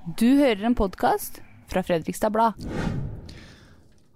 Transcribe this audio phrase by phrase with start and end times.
[0.00, 2.56] Du hører en podkast fra Fredrikstad Blad.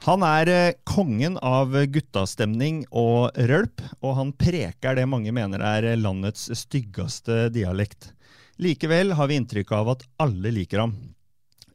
[0.06, 5.90] Han er eh, kongen av guttastemning og rølp, og han preker det mange mener er
[6.00, 8.14] landets styggeste dialekt.
[8.56, 10.96] Likevel har vi inntrykk av at alle liker ham.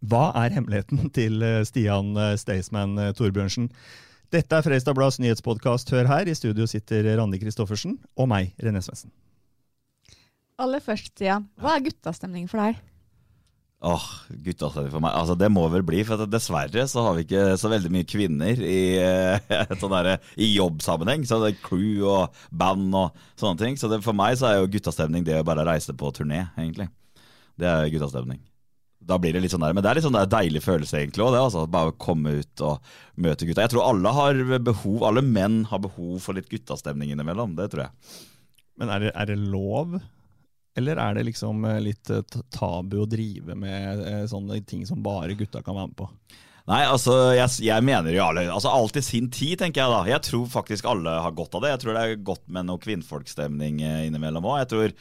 [0.01, 3.69] Hva er hemmeligheten til eh, Stian eh, Staysman Torbjørnsen?
[4.33, 5.93] Dette er Fredrikstad Blads nyhetspodkast.
[5.93, 6.25] Hør her.
[6.25, 9.13] I studio sitter Randi Christoffersen og meg, René Svendsen.
[10.57, 11.45] Aller først, Stian.
[11.61, 12.88] Hva er guttastemning for deg?
[13.79, 14.05] Åh,
[14.43, 15.13] guttastemning for meg.
[15.15, 18.59] Altså, det må vel bli, for dessverre så har vi ikke så veldig mye kvinner
[18.59, 21.23] i, eh, sånn der, i jobbsammenheng.
[21.27, 23.79] Så det er crew og band og sånne ting.
[23.79, 26.89] Så det, for meg så er jo guttastemning det å bare reise på turné, egentlig.
[27.59, 28.43] Det er guttastemning.
[28.99, 31.23] Da blir det litt sånn der, Men det er litt sånn der deilig følelse, egentlig.
[31.23, 33.63] Og det, altså, bare å komme ut og møte gutta.
[33.63, 37.55] Jeg tror alle har behov, alle menn har behov for litt guttastemning innimellom.
[37.55, 38.25] Det tror jeg.
[38.79, 40.01] Men er det, er det lov?
[40.77, 45.01] Eller er det liksom eh, litt eh, tabu å drive med eh, sånne ting som
[45.03, 46.09] bare gutta kan være med på?
[46.69, 50.03] Nei, altså, jeg, jeg mener jo alle altså, Alt i sin tid, tenker jeg da.
[50.11, 51.73] Jeg tror faktisk alle har godt av det.
[51.73, 54.59] Jeg tror det er godt med noe kvinnfolkstemning innimellom òg.
[54.61, 54.93] Jeg tror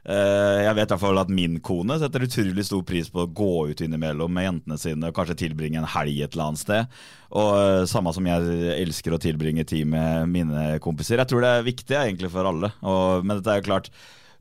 [0.00, 3.50] Jeg vet i hvert fall at min kone setter utrolig stor pris på å gå
[3.68, 7.02] ut innimellom med jentene sine og kanskje tilbringe en helg et eller annet sted.
[7.36, 11.20] Og Samme som jeg elsker å tilbringe tid med mine kompiser.
[11.20, 12.72] Jeg tror det er viktig egentlig for alle.
[12.80, 13.92] Og, men dette er jo klart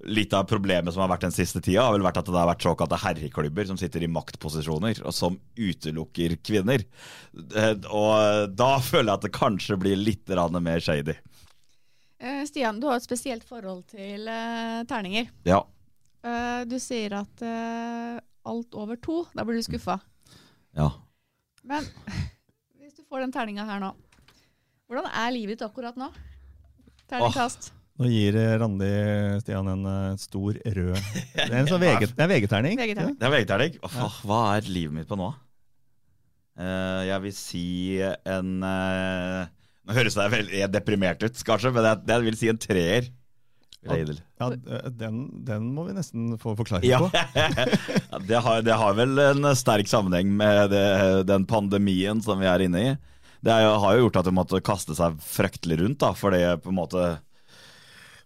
[0.07, 2.47] Litt av problemet som har vært den siste tida, har vel vært at det har
[2.47, 6.85] vært såkalte herreklubber som sitter i maktposisjoner, og som utelukker kvinner.
[7.35, 10.31] Eh, Og da føler jeg at det kanskje blir litt
[10.63, 11.17] mer shady.
[12.19, 15.27] Eh, Stian, du har et spesielt forhold til eh, terninger.
[15.47, 15.63] Ja.
[16.67, 17.41] Du sier at
[18.43, 19.99] alt over to, da blir du skuffa.
[20.75, 20.89] ja.
[21.63, 21.83] Men
[22.79, 23.93] hvis du får den terninga her nå,
[24.89, 26.07] hvordan er livet ditt akkurat nå?
[27.07, 27.71] Terningkast.
[27.99, 28.89] Nå gir eh, Randi
[29.43, 30.95] Stian en eh, stor rød
[31.35, 32.79] Det er en sånn veget, det er VG-terning.
[32.79, 33.77] VG-terning.
[33.83, 34.17] Oh, er.
[34.23, 35.33] Hva er livet mitt på nå?
[36.59, 37.67] Uh, jeg vil si
[38.27, 39.45] en uh,
[39.87, 43.11] Nå høres det veldig deprimert ut, kanskje, men jeg, jeg vil si en treer.
[43.79, 44.15] Det.
[44.35, 44.49] Ja,
[44.91, 47.07] den, den må vi nesten få forklaring på.
[47.39, 50.83] Ja, det, har, det har vel en sterk sammenheng med det,
[51.29, 52.91] den pandemien som vi er inne i.
[53.39, 56.59] Det er har jo gjort at du måtte kaste seg fryktelig rundt, da, for det
[56.65, 57.07] på en måte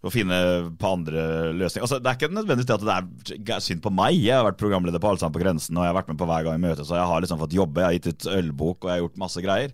[0.04, 0.36] å finne
[0.76, 1.22] på andre
[1.56, 1.84] løsninger.
[1.86, 3.08] Altså, det er ikke nødvendigvis det at
[3.40, 4.18] det er synd på meg.
[4.18, 6.44] Jeg har vært programleder på Allsang på grensen, og jeg har vært med på hver
[6.46, 7.80] gang i møte, så jeg har liksom fått jobbe.
[7.80, 9.72] Jeg har gitt ut ølbok, og jeg har gjort masse greier.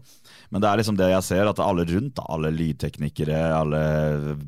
[0.51, 3.83] Men det er liksom det jeg ser, at alle rundt, alle lydteknikere, alle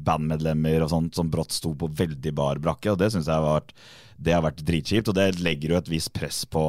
[0.06, 3.46] bandmedlemmer og sånt, som brått sto på veldig bar brakke, og det syns jeg har
[3.46, 3.74] vært,
[4.22, 5.10] det har vært dritkjipt.
[5.10, 6.66] Og det legger jo et visst press på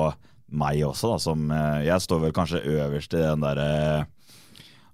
[0.54, 3.70] meg også, da, som eh, Jeg står vel kanskje øverst i den derre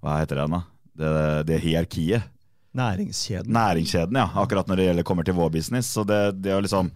[0.00, 0.62] Hva heter den, da?
[1.00, 1.10] Det,
[1.50, 2.28] det hierarkiet.
[2.76, 3.50] Næringskjeden.
[3.52, 4.28] Næringskjeden, ja.
[4.38, 5.90] Akkurat når det gjelder kommer til vår business.
[5.90, 6.92] Så det, det er liksom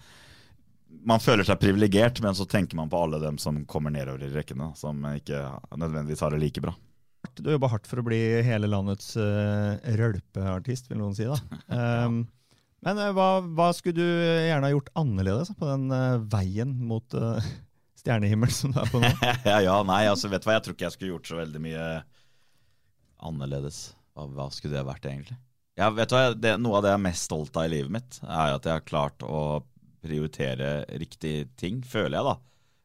[1.04, 4.30] Man føler seg privilegert, men så tenker man på alle dem som kommer nedover i
[4.32, 5.42] rekkene, som ikke
[5.76, 6.72] nødvendigvis har det like bra.
[7.34, 11.26] Du jobber jobba hardt for å bli hele landets uh, rølpeartist, vil noen si.
[11.28, 11.36] da.
[11.68, 12.22] Um,
[12.86, 17.20] men uh, hva, hva skulle du gjerne ha gjort annerledes på den uh, veien mot
[18.00, 19.12] stjernehimmel som du er på nå?
[19.50, 21.64] ja, ja, nei, altså vet du hva, jeg tror ikke jeg skulle gjort så veldig
[21.66, 21.88] mye
[23.28, 23.90] annerledes.
[24.14, 25.36] Hva, hva skulle det vært, egentlig?
[25.74, 27.94] Ja, vet du hva, det, Noe av det jeg er mest stolt av i livet
[27.96, 29.62] mitt, er at jeg har klart å
[30.04, 32.34] prioritere riktige ting, føler jeg, da.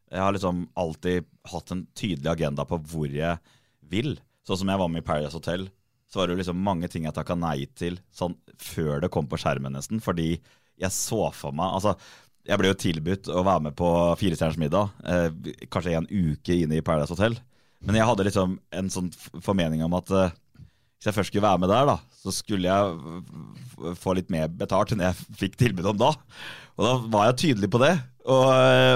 [0.09, 3.37] Jeg har liksom alltid hatt en tydelig agenda på hvor jeg
[3.91, 4.15] vil.
[4.47, 5.67] Sånn som jeg var med i Paradise Hotel,
[6.09, 9.29] så var det jo liksom mange ting jeg takka nei til sånn før det kom
[9.29, 10.01] på skjermen, nesten.
[10.01, 10.31] Fordi
[10.79, 11.93] jeg så for meg Altså,
[12.49, 16.79] jeg ble jo tilbudt å være med på Firestjerners middag, eh, kanskje en uke inne
[16.79, 17.37] i Paradise Hotel.
[17.85, 19.11] Men jeg hadde liksom en sånn
[19.45, 20.33] formening om at eh,
[20.99, 24.91] hvis jeg først skulle være med der, da, så skulle jeg få litt mer betalt
[24.91, 26.09] enn jeg fikk tilbud om da.
[26.75, 27.93] Og da var jeg tydelig på det.
[28.29, 28.49] Og,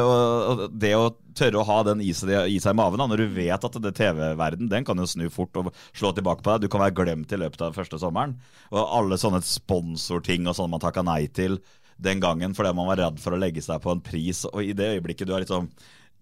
[0.04, 3.24] og, det å tørre å ha den i seg, i seg i maven, da, når
[3.24, 6.66] du vet at det TV-verden den kan jo snu fort og slå tilbake på deg.
[6.66, 8.36] Du kan være glemt i løpet av første sommeren.
[8.76, 11.62] Og alle sånne sponsorting og sånne man takka nei til
[12.04, 14.44] den gangen fordi man var redd for å legge seg på en pris.
[14.52, 15.72] Og i det øyeblikket du har liksom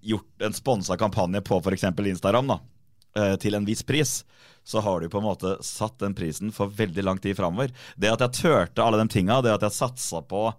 [0.06, 1.90] gjort en sponsa kampanje på f.eks.
[1.90, 2.62] Instagram, da,
[3.18, 4.22] eh, til en viss pris,
[4.64, 7.74] så har du på en måte satt den prisen for veldig lang tid framover.
[7.96, 10.50] Det at jeg turte alle de tinga, det at jeg satsa på,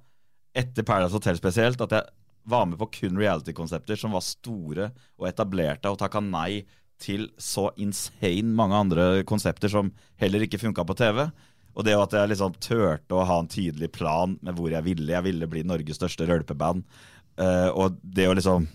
[0.59, 2.09] etter Paradise Hotel spesielt, at jeg
[2.45, 4.91] var med på kun reality-konsepter som var store
[5.21, 6.65] og etablerte, og takka nei
[7.03, 9.91] til så insane mange andre konsepter som
[10.21, 11.25] heller ikke funka på TV.
[11.73, 15.15] Og det at jeg liksom turte å ha en tydelig plan med hvor jeg ville.
[15.15, 16.85] Jeg ville bli Norges største rølpeband.
[17.41, 18.69] Uh, og det å liksom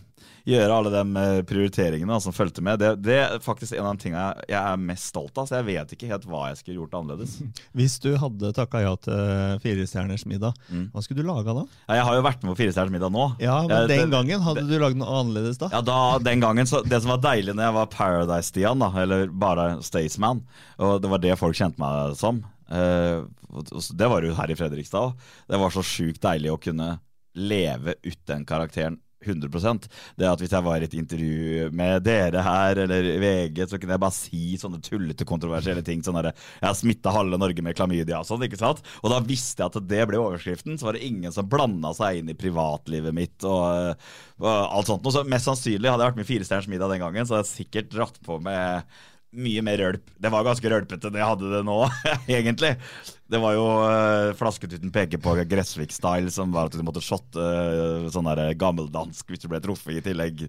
[0.48, 2.80] gjøre alle de eh, prioriteringene da, som fulgte med.
[2.80, 5.50] Det, det er faktisk en av de tingene jeg, jeg er mest stolt av.
[5.50, 7.34] Så jeg vet ikke helt hva jeg skulle gjort annerledes.
[7.78, 10.88] Hvis du hadde takka ja til Firestjerners middag, Mm.
[10.94, 11.62] hva skulle du laga da?
[11.88, 13.26] Ja, Jeg har jo vært med på Firestjerners middag nå.
[13.44, 15.70] Ja, men jeg, Den det- gangen hadde du lagd noe annerledes da?
[15.72, 19.68] Ja, da, den gangen, så Det som var deilig når jeg var Paradise-Stian, eller bare
[19.84, 20.42] Staysman,
[20.80, 22.42] og det var det folk kjente meg som
[22.72, 23.24] eh,
[23.96, 25.28] Det var jo her i Fredrikstad òg.
[25.50, 26.90] Det var så sjukt deilig å kunne
[27.38, 29.88] leve ut den karakteren 100%
[30.18, 33.96] Det at Hvis jeg var i et intervju med dere her eller VG, så kunne
[33.96, 36.04] jeg bare si sånne tullete, kontroversielle ting.
[36.06, 36.32] Sånn der,
[36.62, 38.46] Jeg har smitta halve Norge med klamydia og sånn.
[38.48, 38.84] ikke sant?
[39.04, 40.78] Og da visste jeg at det ble overskriften.
[40.78, 43.98] Så var det ingen som blanda seg inn i privatlivet mitt og,
[44.42, 45.06] og alt sånt.
[45.06, 47.48] Og så Mest sannsynlig hadde jeg vært med i Firestjerners middag den gangen, så hadde
[47.50, 48.88] jeg sikkert dratt på med
[49.36, 50.12] mye mer rølp.
[50.18, 51.78] Det var ganske rølpete det hadde det nå,
[52.40, 52.74] egentlig.
[53.28, 58.08] Det var jo uh, Flasketuten peker på Gressvik-style, som var at du måtte shotte uh,
[58.14, 60.48] sånn der gammeldansk hvis du ble truffet, i tillegg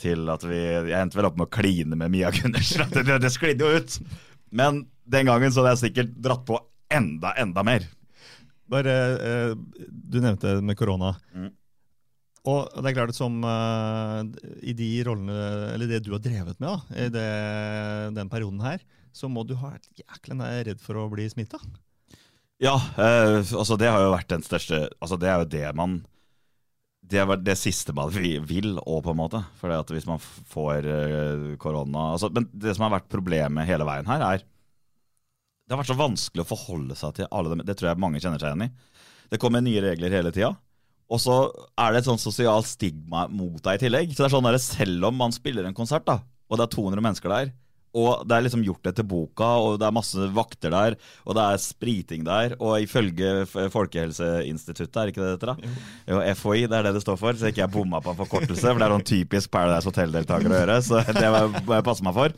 [0.00, 2.88] til at vi Jeg endte vel opp med å kline med Mia Gundersen.
[2.92, 4.00] Det, det, det sklidde jo ut.
[4.52, 6.58] Men den gangen så hadde jeg sikkert dratt på
[6.92, 7.86] enda, enda mer.
[8.70, 11.14] Bare, uh, Du nevnte med korona.
[11.36, 11.52] Mm.
[12.46, 14.22] Og det er klart at som uh,
[14.62, 15.38] i de rollene,
[15.74, 17.30] eller det du har drevet med da, i det,
[18.14, 18.84] den perioden her,
[19.16, 21.58] så må du ha vært jækla redd for å bli smitta.
[22.62, 25.98] Ja, eh, altså det har jo vært den største Altså det er jo det man
[27.04, 29.42] Det er det siste man vil òg, på en måte.
[29.60, 33.84] For at hvis man får eh, korona altså, Men det som har vært problemet hele
[33.84, 37.64] veien her, er Det har vært så vanskelig å forholde seg til alle dem.
[37.66, 38.72] Det tror jeg mange kjenner seg igjen i.
[39.28, 40.54] Det kommer nye regler hele tida.
[41.06, 41.36] Og så
[41.78, 44.10] er det et sånn sosialt stigma mot deg i tillegg.
[44.14, 46.20] Så det er sånn der, Selv om man spiller en konsert, da,
[46.50, 47.54] og det er 200 mennesker der,
[47.96, 51.44] og det er liksom gjort etter boka, og det er masse vakter der, og det
[51.46, 55.72] er spriting der, og ifølge Folkehelseinstituttet, er ikke det dette, da?
[56.10, 58.66] Jo, FHI, det er det det står for, så ikke jeg bomma på en forkortelse,
[58.66, 61.32] for det er sånn typisk Paradise Hotel-deltaker å gjøre, så det
[61.64, 62.36] må jeg passe meg for.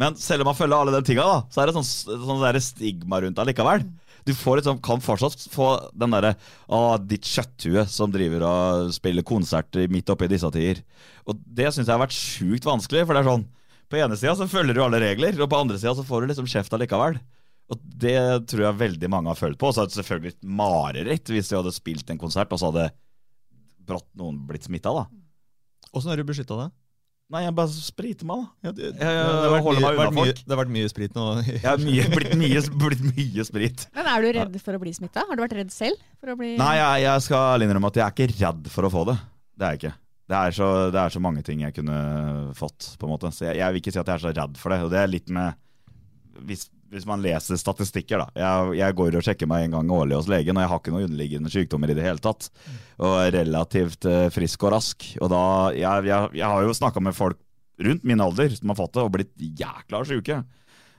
[0.00, 1.90] Men selv om man følger alle de tinga, da, så er det sånn,
[2.24, 3.84] sånn stigma rundt allikevel.
[3.84, 4.03] likevel.
[4.24, 6.34] Du liksom, kan fortsatt få den derre
[6.72, 10.80] Å, ditt kjøtthue som driver og spiller konserter midt oppi disse tider.
[11.28, 13.46] Og det syns jeg har vært sjukt vanskelig, for det er sånn
[13.92, 16.32] På ene sida så følger du alle regler, og på andre sida så får du
[16.32, 17.18] liksom kjeft allikevel.
[17.72, 18.16] Og det
[18.50, 19.68] tror jeg veldig mange har følt på.
[19.68, 22.72] Og så er det selvfølgelig et mareritt hvis de hadde spilt en konsert, og så
[22.72, 22.88] hadde
[23.84, 25.04] brått noen blitt smitta, da.
[25.94, 26.72] Åssen har du beskytta deg?
[27.32, 28.68] Nei, jeg bare spriter meg, da.
[28.68, 30.40] Jeg, det, Jeg- jeg har vært holder mye, meg unna mye, folk.
[30.44, 31.24] det har vært mye sprit nå.
[31.54, 33.84] Jeg har mye, blitt, mye, blitt mye sprit.
[33.96, 35.24] Men er du redd for å bli smitta?
[35.28, 36.02] Har du vært redd selv?
[36.20, 38.92] For å bli Nei, jeg, jeg skal innrømme at jeg er ikke redd for å
[38.92, 39.16] få det.
[39.56, 39.94] Det er jeg ikke.
[40.24, 41.96] Det er, så, det er så mange ting jeg kunne
[42.56, 43.32] fått, på en måte.
[43.34, 44.78] Så jeg, jeg vil ikke si at jeg er så redd for det.
[44.84, 45.56] Og det er litt med
[46.48, 48.26] Hvis, hvis man leser statistikker, da.
[48.38, 50.94] Jeg, jeg går og sjekker meg en gang årlig hos legen, og jeg har ikke
[50.94, 52.50] noen underliggende sykdommer i det hele tatt.
[53.02, 55.06] Og er relativt eh, frisk og rask.
[55.20, 55.44] Og da
[55.76, 57.40] Jeg, jeg, jeg har jo snakka med folk
[57.84, 59.32] rundt min alder som har fått det, og blitt
[59.62, 60.42] jækla sjuke.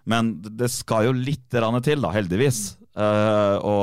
[0.05, 2.77] Men det- skal jo litt til, da, heldigvis.
[2.95, 3.77] Eh, å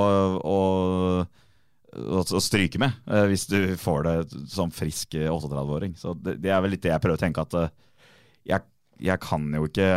[1.93, 5.97] å stryke med uh, hvis du får det som frisk eh, 38-åring.
[5.99, 7.69] Så det, det er vel litt det jeg prøver å tenke at uh,
[8.49, 8.65] jeg,
[9.03, 9.89] jeg kan jo ikke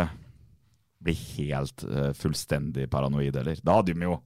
[1.02, 3.58] bli helt uh, fullstendig paranoid heller.
[3.62, 4.16] Da hadde vi jo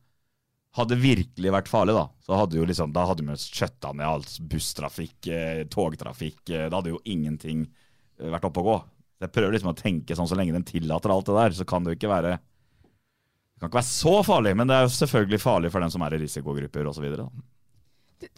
[0.78, 4.36] hadde virkelig vært farlig, da, så hadde jo liksom, da hadde jo skjøtta ned alt
[4.52, 6.44] busstrafikk, eh, togtrafikk.
[6.46, 8.76] Eh, da hadde jo ingenting eh, vært oppe å gå.
[9.24, 11.82] Jeg prøver liksom å tenke sånn så lenge de tillater alt det der, så kan
[11.84, 15.38] det jo ikke være det kan ikke være så farlig, men det er jo selvfølgelig
[15.42, 17.04] farlig for dem som er i risikogrupper osv.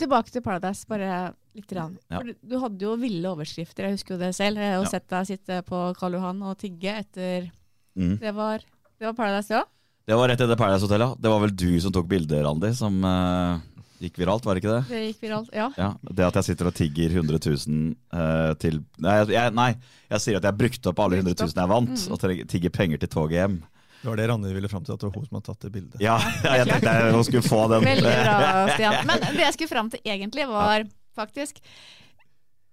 [0.01, 1.11] Tilbake til Paradise, bare
[1.55, 1.71] litt.
[1.77, 1.95] Rann.
[2.11, 2.19] Ja.
[2.43, 4.59] Du hadde jo ville overskrifter, jeg husker jo det selv.
[4.59, 4.91] Jeg har jo Ja.
[4.97, 7.53] sett deg sitte på Karl Johan og tigge etter
[7.99, 8.17] Mm.
[8.23, 8.63] Det var,
[8.99, 9.65] det var Paradise, ja?
[10.07, 11.11] Det var rett etter Paradise Hotel, ja.
[11.19, 13.61] Det var vel du som tok bildet, Randi, som uh,
[14.03, 14.85] gikk viralt, var det ikke det?
[14.91, 15.51] Det gikk viralt.
[15.55, 15.69] Ja.
[15.79, 19.69] Ja, Det at jeg sitter og tigger 100 000 uh, til nei jeg, nei,
[20.11, 22.11] jeg sier at jeg brukte opp alle 100 000 jeg vant, Mm.
[22.17, 23.61] og tigger penger til toget hjem.
[24.03, 25.73] Det var det Randi ville fram til, at det var hun som hadde tatt det
[25.77, 26.01] bildet.
[26.03, 27.85] Ja, jeg tenkte jeg hun skulle få den.
[27.87, 28.97] Veldig bra, Stian.
[29.07, 31.61] Men det jeg skulle fram til egentlig, var faktisk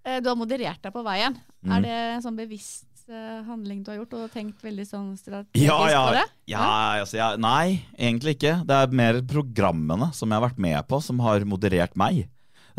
[0.07, 1.37] eh, Du har moderert deg på veien.
[1.61, 1.75] Mm.
[1.77, 5.65] Er det en sånn bevisst eh, handling du har gjort, og tenkt veldig sånn strategisk
[5.65, 6.25] Ja, ja, på det?
[6.53, 6.65] ja,
[7.01, 8.57] altså, ja, nei, egentlig ikke.
[8.69, 12.27] Det er mer programmene som jeg har vært med på, som har moderert meg.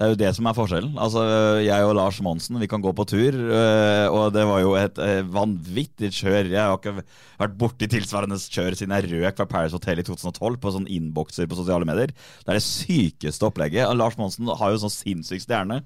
[0.00, 0.92] Det er jo det som er forskjellen.
[1.02, 1.22] Altså,
[1.60, 4.96] Jeg og Lars Monsen vi kan gå på tur, øh, og det var jo et
[4.96, 6.49] øh, vanvittig kjør.
[6.49, 7.02] Jeg har ikke
[7.42, 11.50] vært borti tilsvarende kjør siden jeg røk fra Paris Hotel i 2012 på sånn innbokser
[11.50, 12.14] på sosiale medier.
[12.16, 13.92] Det er det sykeste opplegget.
[13.99, 15.82] Lars Monsen har jo sånn sinnssyk stjerne.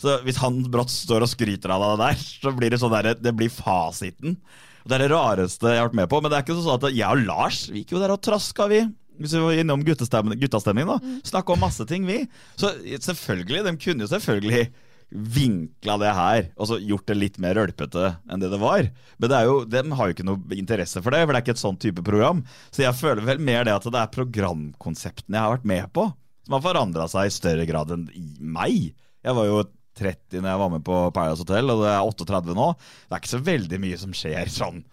[0.00, 3.14] Så hvis han brått står og skryter av det der, så blir det sånn der,
[3.14, 4.38] det blir fasiten.
[4.84, 6.20] Det er det rareste jeg har vært med på.
[6.20, 8.68] Men det er ikke sånn at jeg og Lars vi gikk jo der og traska,
[8.72, 8.82] vi.
[9.22, 10.98] Hvis vi var innom guttastemning, da.
[11.24, 12.24] Snakka om masse ting, vi.
[12.58, 12.72] Så
[13.06, 14.66] selvfølgelig, de kunne jo selvfølgelig
[15.14, 18.88] vinkla det her og så gjort det litt mer rølpete enn det det var.
[19.20, 21.44] Men det er jo, de har jo ikke noe interesse for det, for det er
[21.44, 22.42] ikke et sånn type program.
[22.74, 26.08] Så jeg føler vel mer det at det er programkonseptene jeg har vært med på,
[26.44, 28.90] som har forandra seg i større grad enn i meg.
[29.24, 29.62] Jeg var jo
[29.98, 32.68] 30 når jeg var med på Paradise Hotel, og det er 38 nå.
[33.06, 34.84] Det er ikke så veldig mye som skjer sånn.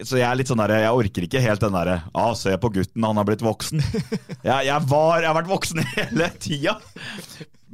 [0.00, 2.70] Så jeg er litt sånn der, jeg orker ikke helt den derre ah, 'Se på
[2.72, 3.82] gutten, han har blitt voksen'.
[4.48, 6.74] Jeg, jeg, var, jeg har vært voksen hele tida.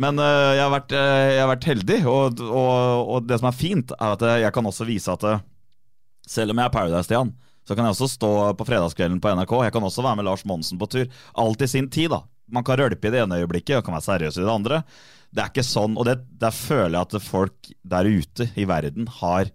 [0.01, 2.75] Men uh, jeg, har vært, uh, jeg, har vært, heldig, og, og,
[3.05, 5.43] og, det som er fint, er at jeg kan også vise at øh,
[6.31, 7.33] selv om jeg er Paradise-Stian,
[7.69, 9.53] så kan jeg også stå på fredagskvelden på NRK.
[9.67, 11.11] Jeg kan også være med Lars Monsen på tur.
[11.39, 12.23] Alt i sin tid, da.
[12.51, 14.81] Man kan rølpe i det ene øyeblikket og kan være seriøs i det andre.
[15.31, 19.07] Det er ikke sånn, og det, der føler jeg at folk der ute i verden
[19.21, 19.53] har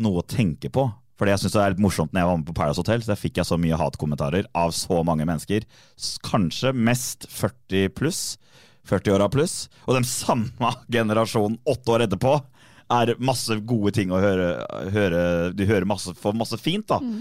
[0.00, 0.86] noe å tenke på.
[1.20, 3.12] For jeg synes det er litt morsomt når jeg var med på Paradise Hotel, så
[3.12, 5.66] der fikk jeg så mye hatkommentarer av så mange mennesker.
[6.24, 8.22] Kanskje mest 40 pluss.
[8.88, 9.66] 40-åra pluss.
[9.84, 12.38] Og den samme generasjonen åtte år etterpå
[12.90, 14.48] er masse gode ting å høre.
[14.94, 15.20] høre
[15.54, 16.98] du hører masse, får masse fint, da.
[17.04, 17.20] Mm.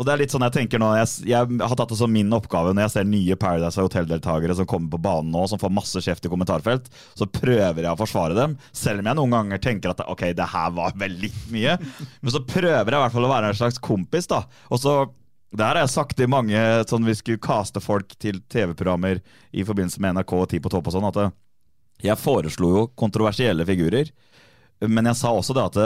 [0.00, 2.32] Og det er litt sånn jeg tenker nå, jeg, jeg, har tatt det som min
[2.32, 6.00] oppgave når jeg ser nye Paradise Hotel-deltakere som kommer på banen nå, som får masse
[6.02, 8.56] kjeft i kommentarfelt, så prøver jeg å forsvare dem.
[8.72, 11.76] Selv om jeg noen ganger tenker at ok, det her var vel litt mye.
[12.22, 14.40] Men så prøver jeg i hvert fall å være en slags kompis, da.
[14.72, 14.96] Og så
[15.52, 19.20] det her har jeg sagt i mange sånn vi skulle kaste folk til TV-programmer
[19.52, 21.34] i forbindelse med NRK og Ti på topp og sånn, at eh,
[22.08, 24.08] jeg foreslo jo kontroversielle figurer.
[24.88, 25.76] Men jeg sa også det at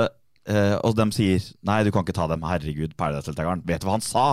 [0.49, 2.45] eh, Og de sier nei, du kan ikke ta dem.
[2.47, 3.65] Herregud, Paradise-deltakeren.
[3.67, 4.27] Vet du hva han sa?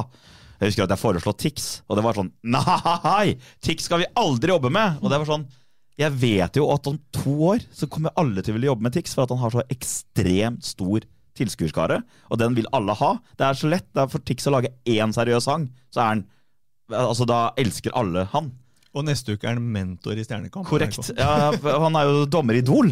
[0.59, 3.35] Jeg husker at jeg foreslo Tix, og det var sånn Nei!
[3.63, 5.01] Tix skal vi aldri jobbe med!
[5.03, 5.47] Og det var sånn
[5.99, 8.95] Jeg vet jo at om to år så kommer alle til å ville jobbe med
[8.95, 11.03] Tix, for at han har så ekstremt stor
[11.37, 11.97] tilskuerskare,
[12.29, 13.15] og den vil alle ha.
[13.37, 13.87] Det er så lett.
[13.89, 16.23] Det er for Tix å lage én seriøs sang, så er han
[16.93, 18.49] Altså, da elsker alle han.
[18.93, 20.67] Og neste uke er han mentor i Stjernekamp.
[20.69, 21.09] Korrekt.
[21.17, 21.49] Ja,
[21.81, 22.91] han er jo dommer i Idol,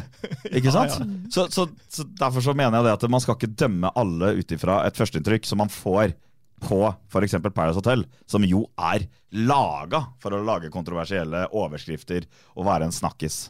[0.50, 0.98] ikke sant?
[0.98, 1.30] Ja, ja.
[1.30, 4.56] Så, så, så, Derfor så mener jeg det at man skal ikke dømme alle ut
[4.56, 6.16] ifra et førsteinntrykk som man får
[6.62, 7.38] på f.eks.
[7.42, 9.06] Paradise Hotel, som jo er
[9.46, 12.26] laga for å lage kontroversielle overskrifter
[12.58, 13.44] og være en snakkis.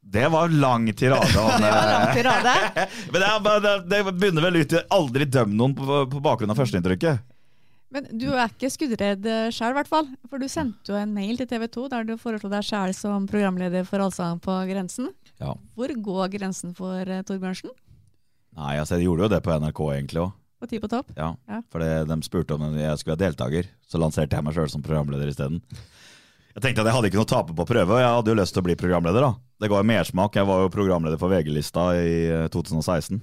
[0.00, 1.28] Det var lang tirade.
[1.28, 2.54] det var lang tirade.
[3.12, 6.60] Men det, det, det, begynner vel ut i aldri døm noen på, på bakgrunn av
[6.60, 7.24] førsteinntrykket.
[7.94, 10.08] Men du er ikke skuddredd sjøl, i hvert fall.
[10.28, 13.28] For du sendte jo en mail til TV 2 der du foreslo deg sjøl som
[13.30, 15.08] programleder for Allsang på grensen.
[15.40, 15.54] Ja.
[15.78, 17.72] Hvor går grensen for uh, Torbjørnsen?
[18.58, 20.36] Nei, altså jeg gjorde jo det på NRK egentlig òg.
[20.58, 21.12] På Ti på topp?
[21.14, 21.60] Ja, ja.
[21.70, 23.68] for de spurte om jeg skulle være deltaker.
[23.86, 25.60] Så lanserte jeg meg sjøl som programleder isteden.
[26.56, 28.38] Jeg tenkte at jeg hadde ikke noe å tape på prøve, og jeg hadde jo
[28.40, 29.22] lyst til å bli programleder.
[29.22, 29.30] da.
[29.62, 30.34] Det ga jo mersmak.
[30.34, 32.16] Jeg var jo programleder for VG-lista i
[32.50, 33.20] 2016.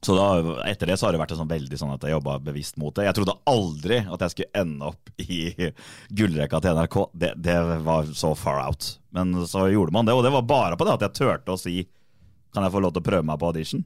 [0.00, 0.26] Så da,
[0.64, 3.04] etter det så har det vært sånn veldig sånn at jeg jobba bevisst mot det.
[3.04, 5.40] Jeg trodde aldri at jeg skulle ende opp i
[6.16, 6.96] gullrekka til NRK.
[7.12, 8.94] Det, det, var så far out.
[9.12, 11.60] Men så gjorde man det, og det var bare på det at jeg turte å
[11.60, 11.82] si
[12.50, 13.84] kan jeg få lov til å prøve meg på audition.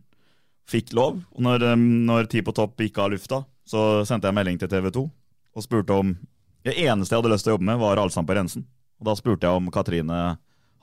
[0.70, 1.18] Fikk lov.
[1.34, 4.88] Og når, når Ti på topp gikk av lufta, så sendte jeg melding til TV
[4.94, 5.02] 2
[5.54, 6.14] og spurte om
[6.64, 8.62] Det eneste jeg hadde lyst til å jobbe med, var Allsang på Rensen.
[8.96, 10.20] Og da spurte jeg om Katrine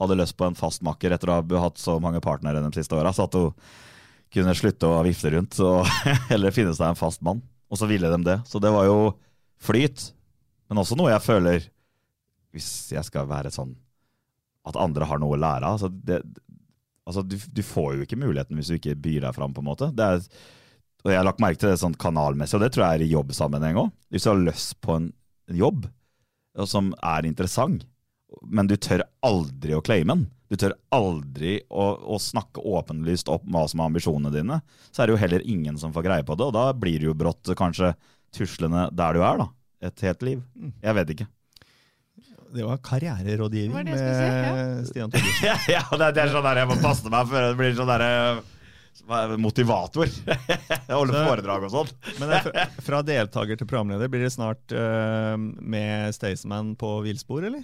[0.01, 2.93] hadde lyst på en fast makker etter å ha hatt så mange partnere de siste
[2.93, 3.09] åra.
[3.15, 3.55] Så at hun
[4.31, 5.87] kunne slutte å vifte rundt og
[6.31, 7.41] heller finne seg en fast mann.
[7.71, 8.37] Og så ville de det.
[8.47, 9.13] Så det var jo
[9.61, 10.09] flyt.
[10.71, 11.67] Men også noe jeg føler,
[12.55, 13.73] hvis jeg skal være sånn
[14.67, 15.85] at andre har noe å lære av.
[17.07, 19.69] Altså, du, du, får jo ikke muligheten hvis du ikke byr deg fram, på en
[19.71, 19.89] måte.
[19.97, 20.21] Er,
[21.01, 23.13] og jeg har lagt merke til det sånn kanalmessig, og det tror jeg er i
[23.15, 23.89] jobbsammenheng òg.
[24.13, 25.09] Hvis du har lyst på en
[25.57, 25.87] jobb
[26.69, 27.87] som er interessant,
[28.41, 30.29] men du tør aldri å claime den.
[30.51, 34.57] Du tør aldri å, å, snakke åpenlyst opp hva som er ambisjonene dine.
[34.91, 37.07] Så er det jo heller ingen som får greie på det, og da blir det
[37.07, 37.93] jo brått kanskje
[38.35, 39.47] tuslende der du er, da.
[39.87, 40.41] Et helt liv.
[40.55, 40.73] Mm.
[40.83, 41.27] Jeg vet ikke.
[42.51, 44.55] Det var karriererådgivning med si, ja.
[44.89, 45.45] Stian Thoresen.
[45.47, 49.37] ja, ja, det er sånn der jeg må passe meg før det blir sånn derre
[49.39, 50.11] motivator.
[50.67, 51.93] jeg holder foredrag og sånn.
[52.19, 57.63] Men fra, fra deltaker til programleder, blir det snart uh, med Staysman på villspor, eller?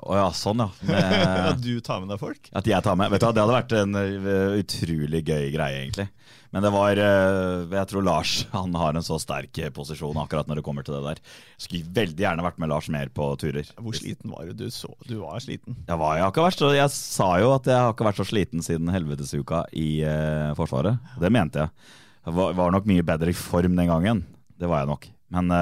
[0.00, 0.68] Å ja, sånn ja.
[0.88, 2.48] Med, at du tar med deg folk?
[2.56, 3.12] At jeg tar med.
[3.12, 6.08] Vet du hva, Det hadde vært en uh, utrolig gøy greie, egentlig.
[6.50, 10.60] Men det var uh, Jeg tror Lars han har en så sterk posisjon akkurat når
[10.60, 11.22] det kommer til det der.
[11.60, 13.70] Skulle veldig gjerne vært med Lars mer på turer.
[13.78, 14.64] Hvor sliten var du?
[14.64, 15.78] Du, så, du var sliten.
[15.84, 18.28] Jeg, var, jeg, ikke vært så, jeg sa jo at jeg har ikke vært så
[18.32, 21.12] sliten siden helvetesuka i uh, Forsvaret.
[21.22, 21.96] Det mente jeg.
[22.26, 24.24] Jeg var, var, nok mye bedre i form den gangen.
[24.60, 25.12] Det var jeg nok.
[25.30, 25.52] Men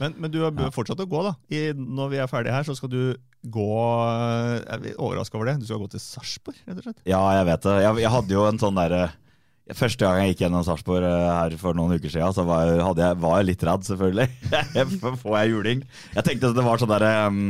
[0.00, 1.34] men, men, du bør fortsatt å gå, da.
[1.52, 3.02] I, når vi er ferdige her, så skal du
[3.42, 3.72] gå
[4.62, 5.56] Jeg er overraska over det.
[5.62, 7.02] Du skal gå til Sarpsborg, rett og slett.
[7.08, 7.74] Ja, jeg vet det.
[7.82, 9.08] Jeg, jeg hadde jo en sånn derre
[9.78, 12.80] Første gang jeg gikk gjennom Sarpsborg eh, her for noen uker siden, så var jeg,
[12.98, 14.26] jeg, var litt redd, selvfølgelig.
[15.22, 15.84] Får jeg juling?
[16.16, 17.44] Jeg tenkte at det var sånn derre um,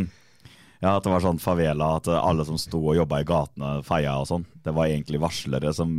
[0.82, 4.16] Ja, At det var sånn favela, at alle som sto og jobba i gatene, feia
[4.18, 5.92] og sånn, det var egentlig varslere som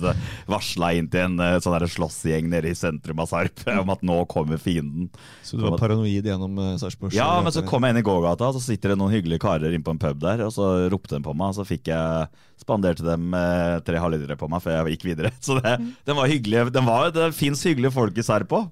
[0.54, 4.20] varsla inn til en eh, sånn slåssgjeng nede i sentrum av Sarp om at nå
[4.30, 5.10] kommer fienden.
[5.42, 7.16] Så du var paranoid gjennom uh, Sarpsborg?
[7.18, 9.74] Ja, men så kom jeg inn i gågata, og så sitter det noen hyggelige karer
[9.74, 12.30] inn på en pub der, og så ropte de på meg, og så fikk jeg
[12.58, 15.32] spanderte dem eh, tre halvlitere på meg før jeg gikk videre.
[15.44, 15.76] Så det,
[16.08, 16.64] den var hyggelig.
[16.74, 18.70] Den var, det fins hyggelige folk i Sarp òg.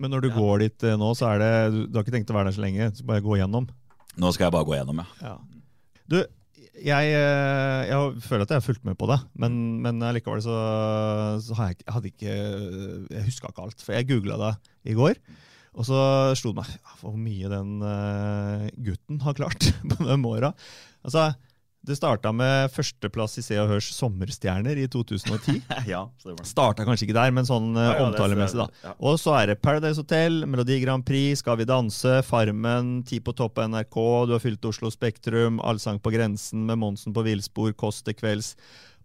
[0.00, 2.30] Men når du går dit eh, nå, så er det Du du har ikke tenkt
[2.32, 2.90] å være der så lenge?
[2.94, 3.66] Så bare gå gjennom?
[4.18, 5.34] Nå skal jeg bare gå gjennom, ja.
[6.10, 6.18] Du,
[6.80, 10.56] jeg, eh, jeg føler at jeg har fulgt med på det, men, men likevel så,
[11.44, 12.34] så har jeg, hadde ikke
[13.12, 13.84] Jeg huska ikke alt.
[13.84, 14.54] For jeg googla det
[14.90, 15.20] i går,
[15.76, 16.00] og så
[16.38, 20.52] slo det meg hvor mye den eh, gutten har klart på de åra.
[21.06, 21.30] Altså,
[21.86, 25.62] det starta med førsteplass i Se og Hørs Sommerstjerner i 2010.
[25.92, 26.02] ja.
[26.44, 28.66] Starta kanskje ikke der, men sånn eh, Ja, ja, omtalemessig, da.
[28.84, 28.92] Ja.
[29.00, 33.32] Og så er det Paradise Hotel, Melodi Grand Prix, Skal vi danse, Farmen, Ti på
[33.36, 37.72] topp av NRK, du har fylt Oslo Spektrum, Allsang på grensen med Monsen på villspor,
[37.80, 38.54] Kåss til kvelds.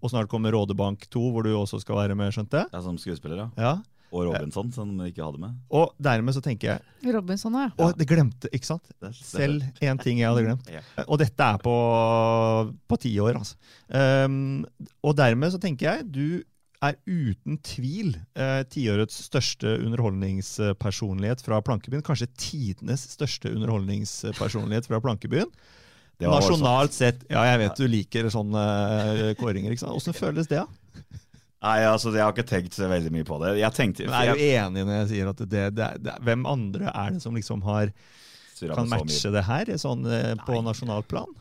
[0.03, 2.73] Og snart kommer Rådebank 2, hvor du også skal være med, skjønte jeg?
[2.75, 3.49] Ja, Som skuespiller, ja.
[3.55, 3.75] Ja.
[4.15, 5.53] Og Robinson, som de ikke hadde med.
[5.75, 7.67] Og dermed så tenker jeg Robinson ja.
[7.83, 8.89] Og det glemte, ikke sant?
[9.19, 10.71] Selv én ting jeg hadde glemt.
[11.05, 11.75] Og dette er på,
[12.87, 13.59] på ti år, altså.
[13.91, 14.63] Um,
[15.05, 16.27] og dermed så tenker jeg du
[16.83, 22.03] er uten tvil eh, tiårets største underholdningspersonlighet fra Plankebyen.
[22.05, 25.51] Kanskje tidenes største underholdningspersonlighet fra Plankebyen.
[26.21, 28.65] Nasjonalt sett Ja, jeg vet du liker sånne
[29.11, 29.73] eh, kåringer.
[29.73, 29.97] ikke sant?
[29.97, 30.61] Åssen føles det?
[30.61, 31.21] da?
[31.63, 33.55] Nei, altså, jeg har ikke tenkt så veldig mye på det.
[33.61, 36.91] Jeg tenkte jeg er jo enig når jeg sier at det, det, det, Hvem andre
[36.91, 37.93] er det som liksom har,
[38.59, 41.31] kan matche det her sånn eh, på nasjonalt plan?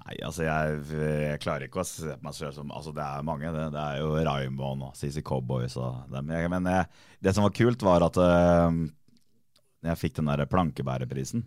[0.00, 3.26] Nei, altså jeg, jeg klarer ikke å se på meg selv som Altså det er
[3.26, 3.52] mange.
[3.54, 6.32] Det, det er jo Raymond og CC Cowboys og dem.
[6.50, 6.88] Men jeg,
[7.22, 8.80] det som var kult, var at øh,
[9.86, 11.44] jeg fikk den der plankebæreprisen.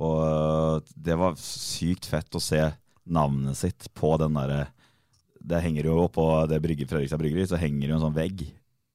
[0.00, 2.62] Og det var sykt fett å se
[3.10, 4.66] navnet sitt på den derre
[5.40, 8.44] Det henger jo på det brygge, Fredrikstad bryggeri, så henger det jo en sånn vegg.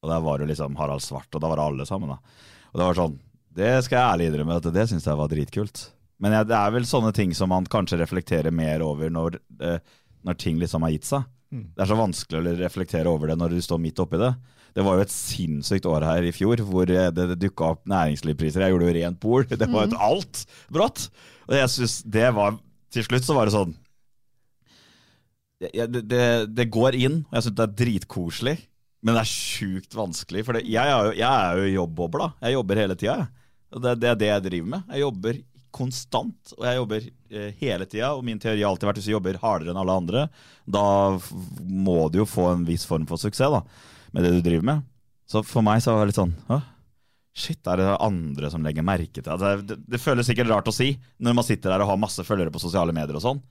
[0.05, 2.13] Og der var det liksom Harald Svart, og da var det alle sammen.
[2.13, 2.19] da.
[2.71, 3.19] Og det var sånn
[3.55, 5.85] Det skal jeg ærlig innrømme at det syns jeg var dritkult.
[6.19, 9.79] Men det er vel sånne ting som man kanskje reflekterer mer over når, eh,
[10.27, 11.23] når ting liksom har gitt seg.
[11.55, 11.69] Mm.
[11.71, 14.33] Det er så vanskelig å reflektere over det når du står midt oppi det.
[14.75, 17.85] Det var jo et sinnssykt år her i fjor hvor eh, det, det dukka opp
[17.87, 18.65] næringslivspriser.
[18.65, 19.47] Jeg gjorde jo rent bol.
[19.63, 21.07] Det var jo et alt brått.
[21.47, 22.59] Og jeg synes det var
[22.95, 23.75] Til slutt så var det sånn
[25.61, 28.55] det, det, det, går inn, og jeg syns det er dritkoselig.
[29.05, 30.43] Men det er sjukt vanskelig.
[30.45, 32.31] For det, jeg, er jo, jeg er jo jobbobla.
[32.41, 33.17] Jeg jobber hele tida.
[33.75, 34.95] det, det er det jeg driver med.
[34.95, 35.41] Jeg jobber
[35.75, 38.13] konstant, og jeg jobber eh, hele tida.
[38.15, 40.27] Og min teori har alltid vært hvis du jobber hardere enn alle andre,
[40.65, 40.85] da
[41.59, 43.61] må du jo få en viss form for suksess da,
[44.15, 44.87] med det du driver med.
[45.29, 46.59] Så for meg så var det litt sånn Hå?
[47.35, 49.79] Shit, er det andre som legger merke til altså, det?
[49.89, 52.61] Det føles sikkert rart å si når man sitter der og har masse følgere på
[52.63, 53.41] sosiale medier og sånn,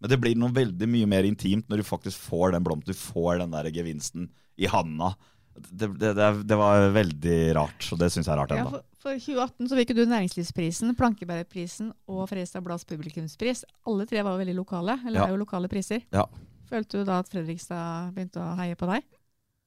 [0.00, 2.98] men det blir noe veldig mye mer intimt når du faktisk får den blomsten, du
[2.98, 4.28] får den der gevinsten
[4.60, 5.14] i handa.
[5.54, 8.70] Det, det, det, det var veldig rart, og det syns jeg er rart Ja, ennå.
[8.74, 13.62] for, for 2018 så fikk du Næringslivsprisen, Plankebærerprisen og Fredrikstad Blads publikumspris.
[13.86, 15.28] Alle tre var jo veldig lokale, eller Ja.
[15.28, 16.02] er jo lokale priser.
[16.12, 16.26] Ja.
[16.66, 19.06] Følte du da at Fredrikstad begynte å heie på deg?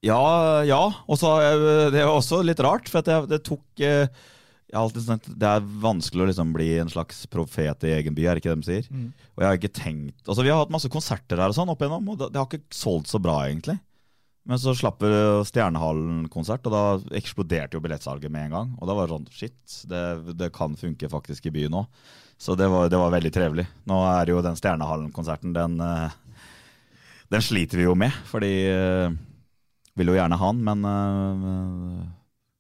[0.06, 0.20] Ja,
[0.68, 0.82] ja.
[1.08, 4.12] Og så eh, Det var også litt rart, for jeg, det tok eh,
[4.74, 8.44] sagt, Det er vanskelig å liksom bli en slags profet i egen by, er det
[8.44, 8.88] ikke det de sier?
[8.92, 9.12] Mm.
[9.36, 11.82] Og jeg har ikke tenkt Altså Vi har hatt masse konserter her og sånn opp
[11.82, 13.78] igjennom, og det, det har ikke solgt så bra, egentlig.
[14.48, 15.04] Men så slapp
[15.50, 18.70] Stjernehallen-konsert, og da eksploderte jo billettsalget med en gang.
[18.80, 19.60] Og da var det sånn Shit,
[19.92, 20.04] det,
[20.40, 21.90] det kan funke faktisk i byen òg.
[22.40, 23.66] Så det var, det var veldig trevelig.
[23.90, 26.44] Nå er jo den Stjernehallen-konserten, den, eh,
[27.34, 29.18] den sliter vi jo med, fordi eh,
[29.98, 32.06] vil jo gjerne ha den, men øh,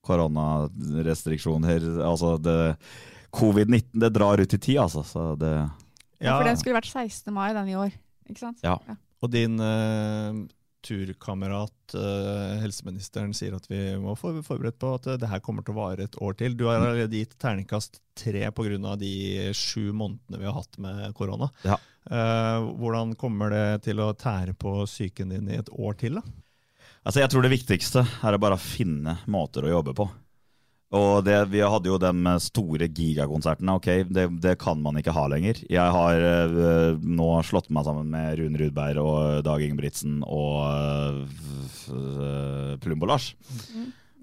[0.07, 2.57] koronarestriksjoner Altså, det
[3.35, 5.03] Covid-19 det drar ut i tid, altså.
[5.05, 5.53] Så det
[6.17, 6.37] Ja.
[6.39, 7.33] For den skulle vært 16.
[7.33, 7.91] mai den i år,
[8.25, 8.63] ikke sant?
[8.65, 8.79] Ja.
[9.21, 10.33] Og din uh,
[10.81, 15.65] turkamerat, uh, helseministeren, sier at vi må få forberedt på at uh, det her kommer
[15.65, 16.55] til å vare et år til.
[16.57, 18.95] Du har allerede gitt terningkast tre pga.
[18.97, 19.13] de
[19.53, 21.51] sju månedene vi har hatt med korona.
[21.67, 21.77] Ja.
[22.11, 26.21] Eh, hvordan kommer det til å tære på psyken din i et år til?
[26.21, 26.35] da?
[27.05, 30.07] Altså, jeg tror det viktigste er å bare finne måter å jobbe på.
[30.97, 33.73] Og det, vi hadde jo de store gigakonsertene.
[33.75, 35.59] Ok, det, det kan man ikke ha lenger.
[35.67, 41.25] Jeg har øh, nå slått meg sammen med Rune Rudberg og Dag Ingebrigtsen og
[41.91, 43.33] øh, Plumbo-Lars.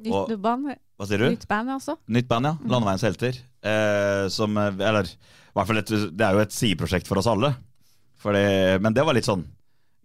[0.05, 1.29] Nytt Og- band, Hva sier du?
[1.33, 1.99] nytt band altså.
[2.09, 2.55] Nytt band, ja.
[2.65, 3.37] Landeveiens helter.
[3.65, 7.55] Eh, som, eller, i hvert fall et, det er jo et sideprosjekt for oss alle.
[8.25, 8.45] Fordi,
[8.81, 9.45] men det var litt sånn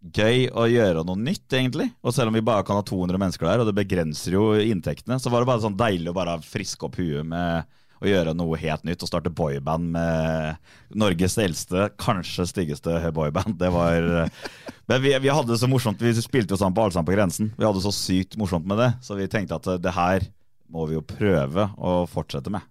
[0.01, 1.89] gøy å gjøre noe nytt, egentlig.
[2.05, 5.17] Og selv om vi bare kan ha 200 mennesker der, og det begrenser jo inntektene,
[5.19, 7.67] så var det bare sånn deilig å bare friske opp huet med
[7.99, 13.57] å gjøre noe helt nytt og starte boyband med Norges eldste, kanskje styggeste boyband.
[13.59, 14.29] Det var
[14.89, 15.99] Men vi, vi hadde det så morsomt.
[16.01, 17.51] Vi spilte jo sammen på Allsang på grensen.
[17.59, 20.23] Vi hadde det så sykt morsomt med det, så vi tenkte at det her
[20.71, 22.63] må vi jo prøve å fortsette med.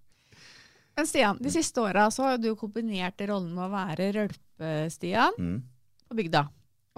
[0.98, 5.60] Men Stian, de siste åra så har du kombinert rollen med å være Rølpe-Stian Mm.
[6.08, 6.48] på bygda.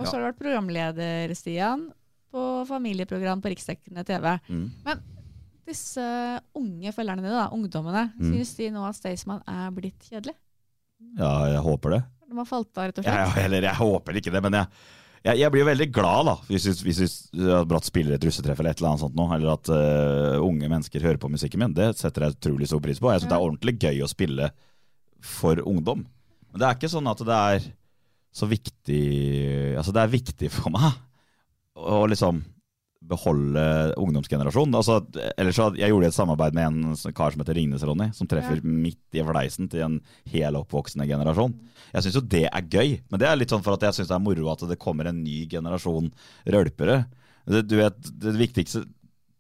[0.01, 0.19] Og så Ja.
[0.19, 1.91] har du vært programleder, Stian,
[2.33, 4.39] på familieprogram på riksdekkende TV.
[4.49, 4.71] Mm.
[5.71, 6.03] Disse
[6.59, 8.31] unge følgerne dine, da, ungdommene, Mm.
[8.33, 10.35] synes de nå at Staysman er blitt kjedelig?
[11.19, 12.03] Ja, jeg håper det.
[12.29, 13.45] De har falt av, rett og Jeg, slett?
[13.45, 14.67] eller jeg håper ikke det, men jeg,
[15.25, 18.59] jeg, jeg blir jo veldig glad da, hvis, vi- hvis vi Bratt spiller et russetreff
[18.61, 21.75] eller et eller annet sånt nå, eller at uh, unge mennesker hører på musikken min.
[21.75, 23.11] Det setter jeg utrolig stor pris på.
[23.13, 24.51] Jeg synes det er ordentlig gøy å spille
[25.21, 26.07] for ungdom.
[26.53, 27.73] Men det er ikke sånn at det er
[28.33, 30.93] så viktig Altså, det er viktig for meg
[31.81, 32.43] å liksom
[33.11, 33.63] beholde
[33.97, 34.75] ungdomsgenerasjonen.
[34.77, 34.99] Altså,
[35.41, 38.67] ellers så, Jeg gjorde et samarbeid med en kar som heter Ringnes-Ronny, som treffer Ja.
[38.69, 41.55] midt i fleisen til en heloppvoksende generasjon.
[41.95, 44.09] Jeg syns jo det er gøy, men det er litt sånn for at jeg syns
[44.13, 46.13] det er moro at det kommer en ny generasjon
[46.47, 47.07] rølpere.
[47.49, 48.85] Det, du vet, det viktigste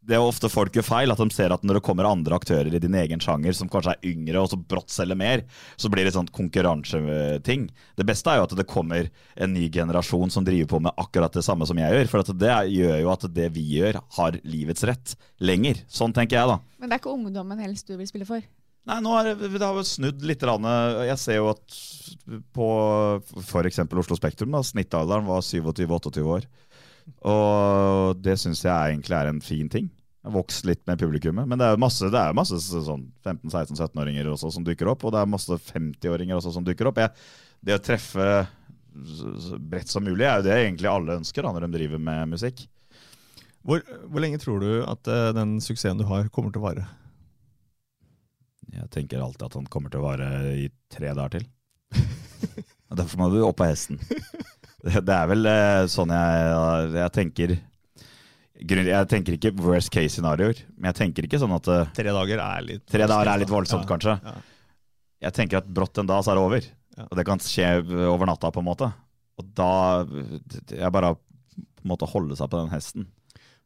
[0.00, 2.72] det er ofte folk gjør feil, at de ser at når det kommer andre aktører
[2.72, 5.42] i din egen sjanger som kanskje er yngre og så brått selger mer,
[5.76, 7.66] så blir det sånn konkurranseting.
[8.00, 11.36] Det beste er jo at det kommer en ny generasjon som driver på med akkurat
[11.36, 12.08] det samme som jeg gjør.
[12.12, 15.84] For at det gjør jo at det vi gjør, har livets rett lenger.
[15.92, 16.80] Sånn tenker jeg, da.
[16.80, 18.48] Men det er ikke ungdommen helst du vil spille for?
[18.88, 20.40] Nei, nå har det, det har jo snudd litt.
[20.40, 21.80] Jeg ser jo at
[22.56, 22.68] på
[23.44, 23.82] f.eks.
[23.84, 26.48] Oslo Spektrum, da, snittalderen var 27-28 år.
[27.30, 29.90] Og det syns jeg egentlig er en fin ting.
[30.30, 31.48] Vokst litt med publikummet.
[31.48, 35.22] Men det er masse, det er masse sånn 15-16-17-åringer også som dukker opp, og det
[35.22, 37.00] er masse 50-åringer også som dukker opp.
[37.00, 37.14] Jeg,
[37.64, 38.26] det å treffe
[39.70, 42.64] bredt som mulig er jo det egentlig alle ønsker da, når de driver med musikk.
[43.66, 46.86] Hvor, hvor lenge tror du at eh, den suksessen du har, kommer til å vare?
[48.70, 51.48] Jeg tenker alltid at han kommer til å vare i tre dager til.
[53.00, 54.00] Derfor må du opp av hesten.
[55.06, 57.50] Det, er vel eh, sånn jeg, jeg tenker
[58.60, 62.42] Jeg tenker ikke worst case scenarioer, men jeg tenker ikke sånn at eh, Tre dager
[62.44, 64.16] er litt tre dager er litt voldsomt, Ja, kanskje.
[64.24, 64.34] ja.
[65.28, 66.66] Jeg tenker at brått en dag så er det over.
[66.96, 67.04] Ja.
[67.10, 67.66] Og det kan skje
[68.08, 68.86] over natta, på en måte.
[69.40, 69.68] Og da
[70.72, 71.14] Jeg bare
[71.84, 73.06] måte holde seg på den hesten.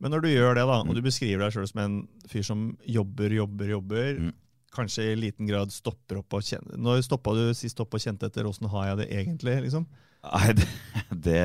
[0.03, 0.95] Men når du gjør det, da, og Mm.
[0.99, 1.95] du beskriver deg sjøl som en
[2.31, 4.33] fyr som jobber, jobber, jobber, Mm.
[4.75, 8.27] kanskje i liten grad stopper opp og kjenner Når stoppa du sist opp og kjente
[8.27, 9.63] etter åssen har jeg det egentlig?
[9.63, 9.87] liksom?
[10.25, 10.69] Nei, det,
[11.29, 11.43] det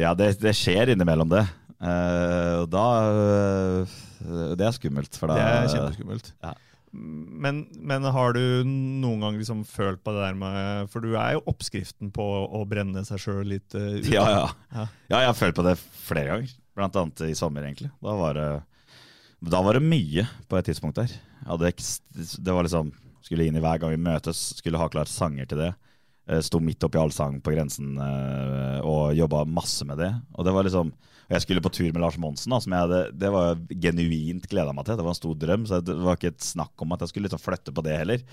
[0.00, 1.44] Ja, det, det skjer innimellom det.
[1.84, 3.96] Eh, og da eh,
[4.56, 5.18] Det er skummelt.
[5.18, 6.30] For da, Det er kjempeskummelt.
[6.44, 6.54] Ja.
[6.94, 11.34] Men, men har du noen gang liksom følt på det der med For du er
[11.34, 14.12] jo oppskriften på å brenne seg sjøl litt eh, ut.
[14.12, 14.44] Ja, ja.
[14.70, 14.86] Ja.
[15.08, 16.54] ja, jeg har følt på det flere ganger.
[16.74, 17.90] Blant annet i sommer, egentlig.
[18.02, 18.48] Da var det,
[19.50, 21.12] da var det mye på et tidspunkt der.
[21.44, 25.62] Det var liksom Skulle inn i hver gang vi møtes, skulle ha klart sanger til
[25.62, 25.72] det.
[26.30, 30.12] Eh, Sto midt oppi allsang på grensen eh, og jobba masse med det.
[30.34, 32.98] Og det var liksom jeg skulle på tur med Lars Monsen, da, som jeg hadde,
[33.16, 34.98] det var genuint gleda meg til.
[34.98, 37.30] Det var en stor drøm, så det var ikke et snakk om at jeg skulle
[37.30, 38.26] liksom flytte på det heller.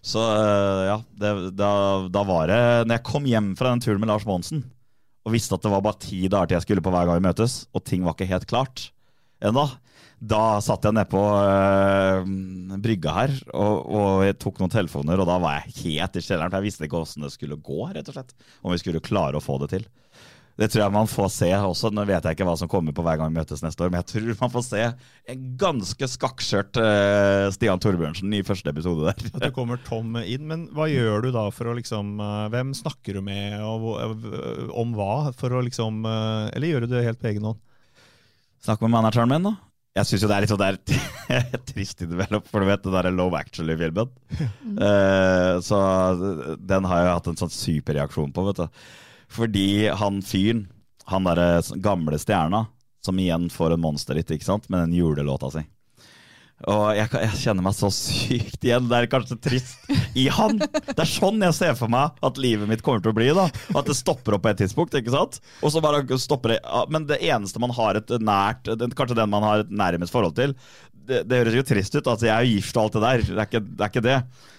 [0.00, 1.70] Så eh, ja, det, da,
[2.08, 4.64] da var det Når jeg kom hjem fra den turen med Lars Monsen,
[5.28, 7.26] og visste at det var bare ti dager til jeg skulle på hver gang vi
[7.28, 8.86] møtes, og ting var ikke helt klart
[9.44, 9.66] ennå,
[10.20, 12.26] da satt jeg nedpå øh,
[12.84, 16.52] brygga her og, og jeg tok noen telefoner, og da var jeg helt i kjelleren,
[16.52, 18.36] for jeg visste ikke åssen det skulle gå, rett og slett.
[18.60, 19.88] Om vi skulle klare å få det til.
[20.60, 21.88] Det tror jeg man får se også.
[21.94, 24.02] Nå vet jeg ikke hva som kommer på hver gang vi møtes neste år, men
[24.02, 24.82] jeg tror man får se
[25.32, 29.30] en ganske skakkskjørt øh, Stian Torbjørnsen i første episode der.
[29.38, 30.44] At du kommer tom inn.
[30.50, 34.68] Men hva gjør du da for å liksom eh, Hvem snakker du med, og eh,
[34.76, 35.30] om hva?
[35.38, 37.64] For å liksom eh, Eller gjør du det helt på egen hånd?
[38.60, 39.56] Snakk med manageren min, da.
[39.98, 40.76] Jeg syns jo det er litt sånn der
[41.70, 44.12] trist innimellom, for du vet den derre Love Actually-filmen.
[44.38, 45.78] Eh, så
[46.62, 48.84] den har jeg hatt en sånn superreaksjon på, vet du.
[49.34, 49.66] Fordi
[49.98, 50.68] han fyren,
[51.10, 52.68] han derre gamle stjerna,
[53.02, 55.64] som igjen får en monsterhit, ikke sant, med den julelåta si.
[56.68, 58.88] Og jeg, jeg kjenner meg så sykt igjen.
[58.90, 60.58] Det er kanskje trist i han.
[60.60, 63.30] Det er sånn jeg ser for meg at livet mitt kommer til å bli.
[63.36, 63.46] da
[63.78, 64.96] At det stopper opp på et tidspunkt.
[64.98, 65.40] ikke sant?
[65.64, 66.60] Og så bare stopper det.
[66.92, 68.68] Men det eneste man har et nært
[68.98, 70.52] Kanskje den man har et nærmest forhold til.
[70.92, 72.06] Det, det høres jo trist ut.
[72.06, 73.24] altså Jeg er gift og alt det der.
[73.30, 74.18] Det er, ikke, det er ikke det.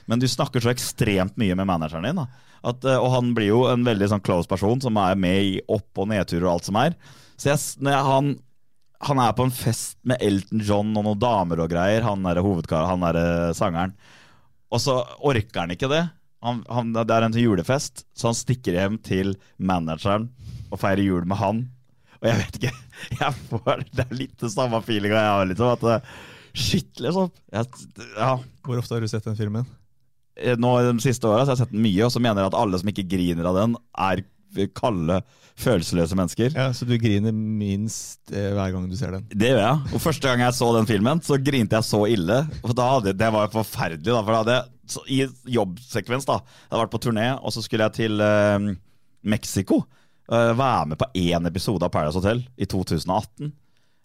[0.09, 2.23] Men du snakker så ekstremt mye med manageren din.
[2.23, 2.29] da
[2.61, 5.59] at, eh, Og han blir jo en veldig sånn close person som er med i
[5.69, 6.97] opp- og nedturer og alt som er.
[7.37, 8.31] Så jeg, når jeg, han
[9.07, 12.41] han er på en fest med Elton John og noen damer og greier, han er
[12.43, 13.93] hovedkar, han er eh, sangeren.
[14.71, 16.03] Og så orker han ikke det.
[16.45, 20.29] Han, han, det er en julefest, så han stikker hjem til manageren
[20.71, 21.61] og feirer jul med han.
[22.21, 22.73] Og jeg vet ikke
[23.21, 25.49] jeg får, Det er litt det samme feelinga jeg har.
[25.49, 26.17] Liksom, at eh,
[26.53, 27.31] shit, liksom.
[27.53, 27.85] Jeg,
[28.15, 28.35] ja.
[28.65, 29.65] Hvor ofte har du sett den filmen?
[30.37, 32.53] Eh, Nå i de siste åra har jeg sett den mye, og så mener jeg
[32.53, 33.75] at alle som ikke griner av den,
[34.09, 34.23] er
[34.77, 35.21] kalde,
[35.61, 36.53] følelsesløse mennesker.
[36.57, 39.25] Ja, Så du griner minst eh, hver gang du ser den?
[39.31, 39.93] Det gjør jeg.
[39.95, 42.41] Og første gang jeg så den filmen, så grinte jeg så ille.
[42.63, 44.07] Og da hadde, det var forferdelig.
[44.11, 44.67] da, for da hadde jeg,
[45.07, 48.69] I jobbsekvens da, jeg hadde vært på turné, og så skulle jeg til eh,
[49.23, 49.83] Mexico.
[50.31, 53.51] eh, være med på én episode av Paradise Hotel i 2018.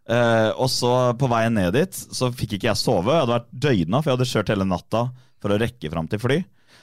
[0.06, 3.10] Eh, og så på veien ned dit så fikk ikke jeg sove.
[3.10, 5.06] Jeg hadde vært døgna, for jeg hadde kjørt hele natta
[5.42, 6.36] for å rekke fram til fly.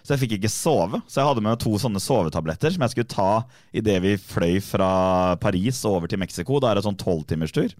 [0.03, 0.99] Så jeg fikk ikke sove.
[1.07, 3.29] Så jeg hadde med to sånne sovetabletter som jeg skulle ta
[3.75, 4.89] idet vi fløy fra
[5.39, 6.59] Paris og over til Mexico.
[6.59, 7.71] Da er det sånn tolvtimerstur.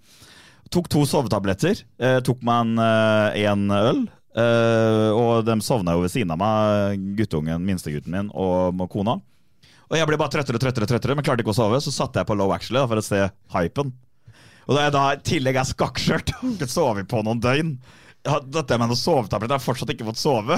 [0.71, 1.83] Tok to sovetabletter.
[1.99, 4.01] Eh, tok meg en, eh, en øl.
[4.33, 9.19] Eh, og de sovna jo ved siden av meg, guttungen, minstegutten min og kona.
[9.91, 11.81] Og jeg ble bare trøttere og trøttere, trøttere, men klarte ikke å sove.
[11.83, 13.19] Så satte jeg på Low Actually da, for å se
[13.53, 13.91] hypen.
[14.63, 16.31] Og da jeg da i tillegg er skakkskjørt
[16.71, 17.75] sovet på noen døgn
[18.23, 20.55] ja, Dette med noen sovetabletter, jeg har fortsatt ikke fått sove.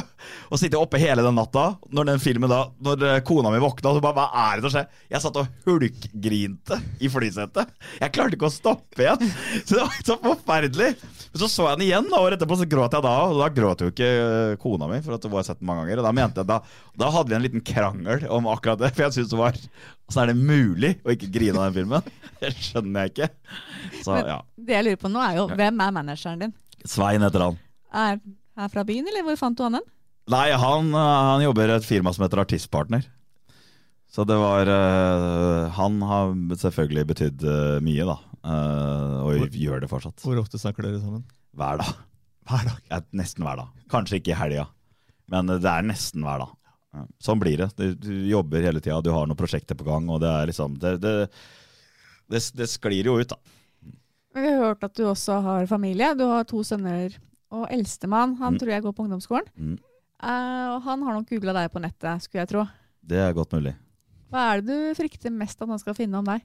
[0.53, 1.63] Og sitter oppe hele den natta.
[1.89, 4.73] Når den filmen da Når eh, kona mi våkna, så bare Hva er det som
[4.75, 4.99] skjer?
[5.15, 7.73] Jeg satt og hulkgrinte i flysetet.
[8.01, 9.33] Jeg klarte ikke å stoppe igjen.
[9.63, 10.91] Så det var så forferdelig.
[11.01, 13.15] Men så så jeg den igjen, da, året etterpå så gråt jeg da.
[13.31, 15.85] Og da gråt jo ikke eh, kona mi, for at hun har sett den mange
[15.85, 16.03] ganger.
[16.03, 16.61] Og da mente jeg da
[17.01, 18.93] Da hadde vi en liten krangel om akkurat det.
[18.93, 19.57] For jeg syntes det var
[20.05, 22.11] Åssen er det mulig å ikke grine av den filmen?
[22.37, 23.27] Det skjønner jeg ikke.
[24.05, 24.35] Så ja.
[24.53, 26.53] Det jeg lurer på nå, er jo hvem er manageren din?
[26.89, 27.59] Svein heter han.
[27.95, 28.19] Er
[28.55, 29.91] han fra byen, eller hvor fant du han hen?
[30.31, 33.05] Nei, han, eh, han jobber i et firma som heter Artistpartner.
[34.15, 36.29] Så det var uh, Han har
[36.61, 38.15] selvfølgelig betydd uh, mye, da.
[38.45, 40.21] Uh, og gjør det fortsatt.
[40.23, 41.25] Hvor ofte snakker dere sammen?
[41.57, 41.89] Hver dag.
[42.47, 42.77] Hver dag.
[42.93, 43.73] Ja, nesten hver dag.
[43.91, 44.67] Kanskje ikke i helga,
[45.33, 46.53] men det er nesten hver dag.
[47.19, 47.69] Sånn blir det.
[47.75, 50.77] Du, du jobber hele tida, du har noen prosjekter på gang, og det er liksom
[50.79, 51.13] Det, det,
[52.31, 53.54] det, det sklir jo ut, da.
[54.35, 56.11] Vi har hørt at du også har familie.
[56.19, 57.13] Du har to sønner.
[57.55, 58.59] Og eldstemann, han Mm.
[58.59, 59.47] tror jeg går på ungdomsskolen.
[59.55, 59.77] Mm.
[60.23, 62.65] Uh, han har nok googla deg på nettet, skulle jeg tro.
[63.05, 63.75] Det er godt mulig.
[64.31, 66.41] Hva er det du frykter mest at han skal finne om deg?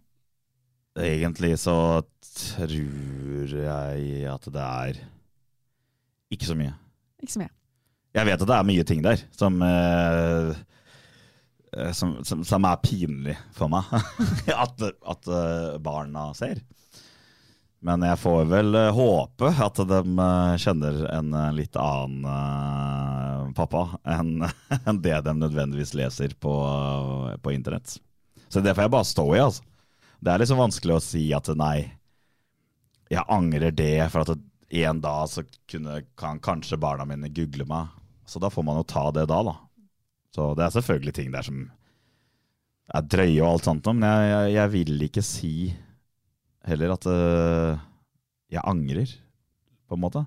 [1.00, 5.00] Egentlig så tror jeg at det er
[6.30, 6.74] ikke så mye.
[7.22, 7.50] Ikke så mye.
[8.14, 10.54] Jeg vet at det er mye ting der som eh,
[11.94, 13.86] som, som, som er pinlig for meg
[14.64, 15.30] at, at
[15.82, 16.60] barna ser.
[17.80, 23.86] Men jeg får vel eh, håpe at de eh, kjenner en eh, litt annen pappa
[24.16, 26.52] enn det de nødvendigvis leser på,
[27.40, 27.96] på internett.
[28.52, 29.64] Så det får jeg bare stå i, altså.
[30.20, 31.88] Det er liksom vanskelig å si at nei,
[33.08, 34.36] jeg angrer det, for at
[34.84, 37.88] en dag så kunne, kan kanskje barna mine google meg.
[38.28, 39.56] Så da får man jo ta det da, da.
[40.36, 41.64] Så det er selvfølgelig ting der som
[42.92, 45.54] er drøye og alt sånt, men jeg, jeg, jeg vil ikke si
[46.68, 47.80] heller at uh,
[48.50, 49.14] jeg angrer,
[49.88, 50.24] på en måte.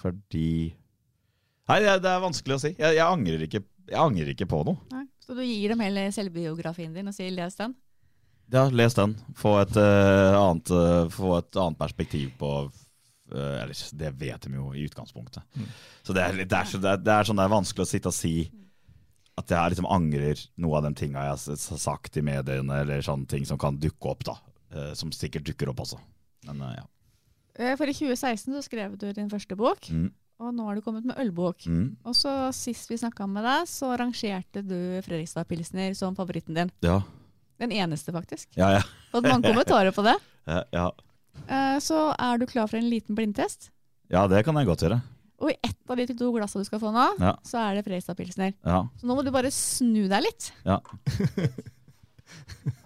[0.00, 0.74] Fordi
[1.66, 2.70] Nei, det, det er vanskelig å si.
[2.78, 4.78] Jeg, jeg, angrer ikke, jeg angrer ikke på noe.
[4.94, 5.02] Nei.
[5.26, 7.74] Så du gir dem hele selvbiografien din og sier 'les den'?
[8.54, 9.16] Ja, les den.
[9.34, 12.50] Få et, uh, annet, uh, få et annet perspektiv på
[13.26, 15.42] Eller det vet de jo i utgangspunktet.
[15.58, 15.70] Mm.
[16.06, 18.12] Så det er, det, er, det, er, det er sånn det er vanskelig å sitte
[18.12, 18.36] og si
[19.36, 23.26] at jeg liksom angrer noe av de tinga jeg har sagt i mediene, eller sånne
[23.26, 24.36] ting som kan dukke opp, da.
[24.74, 25.98] Eh, Som sikkert dukker opp også.
[26.46, 26.86] Men eh, ja.
[27.58, 30.82] Eh, For i 2016 så skrev du din første bok, Mm, og nå har du
[30.82, 31.64] kommet med ølbok.
[31.66, 36.54] mm, Og så sist vi snakka med deg, så rangerte du Fredrikstad Pilsner som favoritten
[36.54, 36.70] din.
[36.82, 37.00] ja.
[37.58, 38.48] Den eneste, faktisk.
[38.54, 38.82] Ja, ja.
[39.10, 40.18] Fått mange kommentarer på det.
[40.46, 40.90] ja, ja.
[41.80, 43.70] Så er du klar for en liten blindtest?
[44.12, 44.98] Ja, det kan jeg godt gjøre.
[45.40, 47.32] Og i ett av de to glassene du skal få nå, Ja.
[47.42, 48.52] så er det Fredrikstad Pilsner.
[48.64, 48.82] Ja.
[49.00, 50.52] Så nå må du bare snu deg litt.
[50.66, 50.80] ja.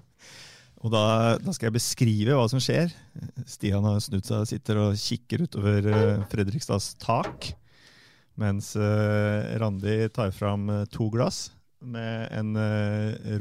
[0.81, 2.93] Og da, da skal jeg beskrive hva som skjer.
[3.49, 7.51] Stian har snudd seg og sitter og kikker utover eh, Fredrikstads tak.
[8.41, 12.57] Mens eh, Randi tar fram eh, to glass med en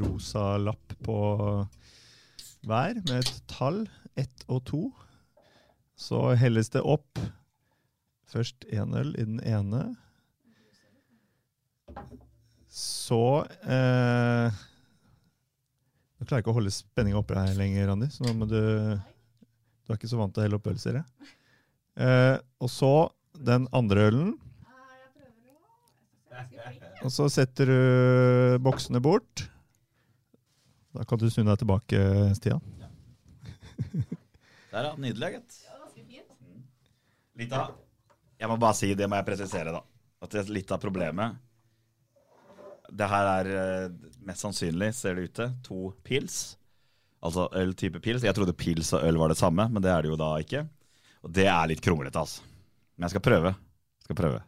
[0.00, 1.16] rosa lapp på
[2.64, 3.82] hver, med et tall.
[4.20, 4.82] Ett og to.
[5.96, 7.20] Så helles det opp.
[8.30, 9.82] Først én øl i den ene.
[12.70, 14.60] Så eh,
[16.20, 19.92] Nå klarer ikke å holde spenninga oppe her lenger, Randi, så nå må du Du
[19.92, 21.32] er ikke så vant til å helle opp øl, jeg.
[21.96, 22.92] Eh, og så
[23.34, 24.34] den andre ølen.
[27.00, 27.80] Og så setter du
[28.62, 29.46] boksene bort.
[30.94, 31.98] Da kan du snu deg tilbake,
[32.36, 32.60] Stian.
[34.70, 34.94] Der, ja.
[35.00, 35.56] Nydelig, gitt.
[36.44, 36.60] Mm.
[37.40, 37.72] Litt av
[38.38, 39.80] Jeg må bare si, det må jeg presisere, da.
[40.20, 41.40] At litt av problemet
[42.90, 46.40] Det her er eh, mest sannsynlig, ser det ut til, to pils.
[47.22, 48.24] Altså øl type pils.
[48.24, 50.64] Jeg trodde pils og øl var det samme, men det er det jo da ikke.
[51.24, 52.46] Og det er litt kronglete, altså.
[52.96, 53.52] Men jeg skal prøve.
[54.06, 54.40] Skal prøve.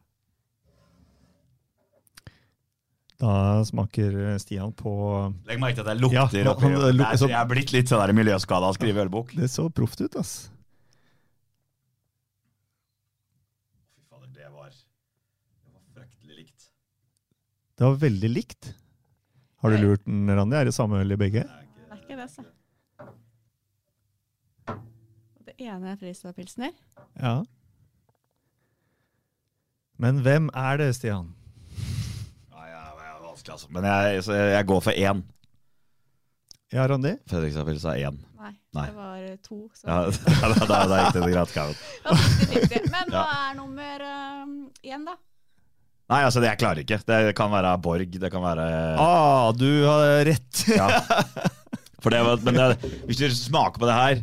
[3.22, 4.92] Da smaker Stian på
[5.46, 6.72] Legg merke til at jeg lukter Ja, oppi.
[7.30, 9.30] Jeg er blitt litt sånn miljøskada av å skrive ølbok.
[9.38, 10.32] Det så proft ut, ass.
[13.94, 16.66] Fy fader, det var, det var fryktelig likt.
[17.82, 18.66] Det var veldig likt.
[19.58, 20.54] Har du lurt den, Randi?
[20.54, 21.40] Er det samme øl i begge?
[21.42, 22.44] Det er ikke det, så.
[25.48, 26.76] Det ene er Fristad-pilsner.
[27.18, 27.32] Ja.
[29.98, 31.32] Men hvem er det, Stian?
[32.52, 33.72] Ja, ja, det er vanskelig, altså.
[33.74, 35.24] Men jeg, så jeg, går for én.
[36.72, 37.16] Ja, Randi?
[37.26, 38.22] Fredrikstad pils er én.
[38.38, 38.86] Nei, Nei.
[38.86, 39.58] det var eh, to.
[39.74, 39.90] Så.
[39.90, 40.06] Ja,
[40.54, 41.58] da, da, da gikk det greit.
[41.58, 41.84] Kaven.
[42.06, 42.90] Ja, 50-50.
[42.94, 45.18] Men hva er nummer eh, én, da?
[46.10, 46.98] Nei, altså, det jeg klarer ikke.
[47.08, 48.66] Det kan være Borg, det kan være
[49.00, 50.64] Ah, du har rett!
[50.68, 50.88] Ja.
[52.02, 54.22] For det, men det, hvis du smaker på det her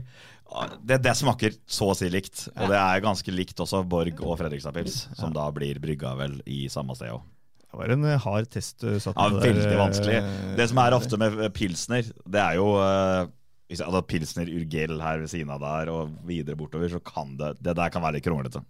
[0.83, 2.47] det, det smaker så å si likt.
[2.57, 6.39] Og det er ganske likt også Borg og Fredrikstad pils, som da blir brygga vel
[6.49, 7.21] i samme sted òg.
[7.69, 10.21] Det var en eh, hard test du satte Ja, der, veldig eh, vanskelig.
[10.57, 13.29] Det som er ofte med pilsner, det er jo eh,
[13.69, 17.01] hvis jeg hadde hatt pilsner Urgell her ved siden av der og videre bortover, så
[17.05, 18.63] kan det Det der kan være litt kronglete.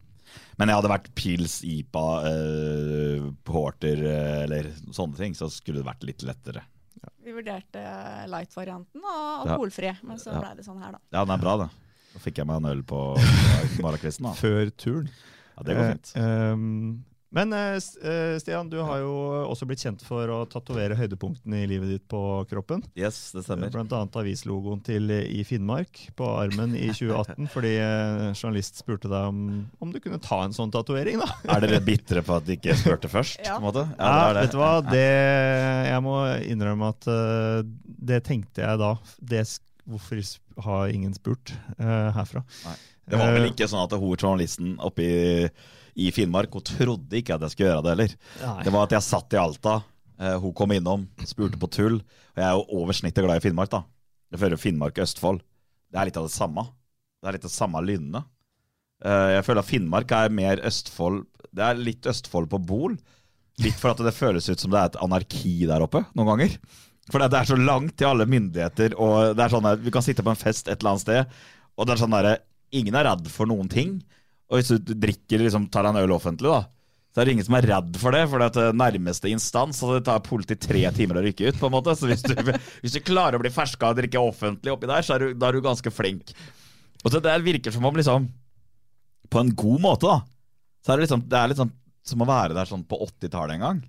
[0.60, 5.88] Men jeg hadde vært pils, IPA, uh, porter uh, eller sånne ting, så skulle det
[5.88, 6.66] vært litt lettere.
[7.24, 7.82] Vi vurderte
[8.28, 9.54] light-varianten og Ja.
[9.54, 10.40] alkoholfri, men så Ja.
[10.42, 11.00] ble det sånn her, da.
[11.14, 11.70] Ja, den er bra, da.
[12.14, 13.00] Da fikk jeg meg en øl på
[13.86, 14.34] morgenkvisten.
[14.36, 15.10] Før turen.
[15.58, 16.12] Ja, det går fint.
[16.16, 17.04] Eh, ehm,
[17.36, 19.12] men eh, eh, Stian, du har jo
[19.46, 22.82] også blitt kjent for å tatovere høydepunktene i livet ditt på kroppen.
[22.98, 23.70] Yes, det stemmer.
[23.74, 29.12] Blant annet avislogoen til eh, I Finnmark på armen i 2018, fordi eh, journalist spurte
[29.12, 29.46] deg om,
[29.78, 31.22] om du kunne ta en sånn tatovering.
[31.22, 31.30] da.
[31.56, 33.42] Er dere bitre på at de ikke spurte først?
[33.46, 33.60] Ja.
[33.60, 33.88] på en måte?
[33.94, 34.46] Ja, det er det.
[34.46, 34.74] vet du hva?
[34.90, 35.08] Det,
[35.94, 37.66] jeg må innrømme at eh,
[38.10, 38.96] det tenkte jeg da.
[39.22, 39.46] Det,
[39.90, 40.24] hvorfor
[40.66, 42.44] har ingen spurt uh, herfra?
[43.10, 45.06] Det var vel Eh, ikke sånn at hun journalisten oppe
[45.96, 48.18] i, Finnmark Hun trodde ikke at jeg skulle gjøre det heller.
[48.42, 48.64] Nei.
[48.66, 49.76] Det var at jeg satt i Alta,
[50.20, 52.02] eh, hun kom innom, spurte på tull.
[52.36, 53.84] Og jeg er jo over snittet glad i Finnmark, da.
[54.30, 55.40] Jeg føler Finnmark og Østfold.
[55.90, 56.68] Det er litt av det samme.
[57.20, 58.30] Det er litt av det samme lynnet.
[59.06, 61.22] Eh, jeg føler at Finnmark er mer Østfold
[61.56, 62.98] Det er litt Østfold på Bol.
[63.64, 66.60] Litt for at det føles ut som det er et anarki der oppe noen ganger.
[67.10, 69.92] For det det er så langt til alle myndigheter, og det er sånn at vi
[69.94, 71.40] kan sitte på en fest et eller annet sted,
[71.76, 72.38] og det er sånn derre
[72.70, 73.96] Ingen er redd for noen ting.
[74.50, 76.64] Og hvis du drikker, liksom, tar en øl offentlig, da,
[77.10, 78.22] så er det ingen som er redd for det.
[78.30, 81.60] For det er nærmeste instans, og det tar politiet tre timer å rykke ut.
[81.60, 82.36] på en måte Så hvis du,
[82.84, 85.50] hvis du klarer å bli ferska og drikke offentlig oppi der, så er du, da
[85.50, 86.34] er du ganske flink.
[87.04, 88.26] Og så Det virker som om liksom
[89.32, 90.20] På en god måte, da.
[90.84, 91.76] Så er det liksom Det er litt sånn
[92.10, 93.80] som å være der sånn på 80-tallet en gang.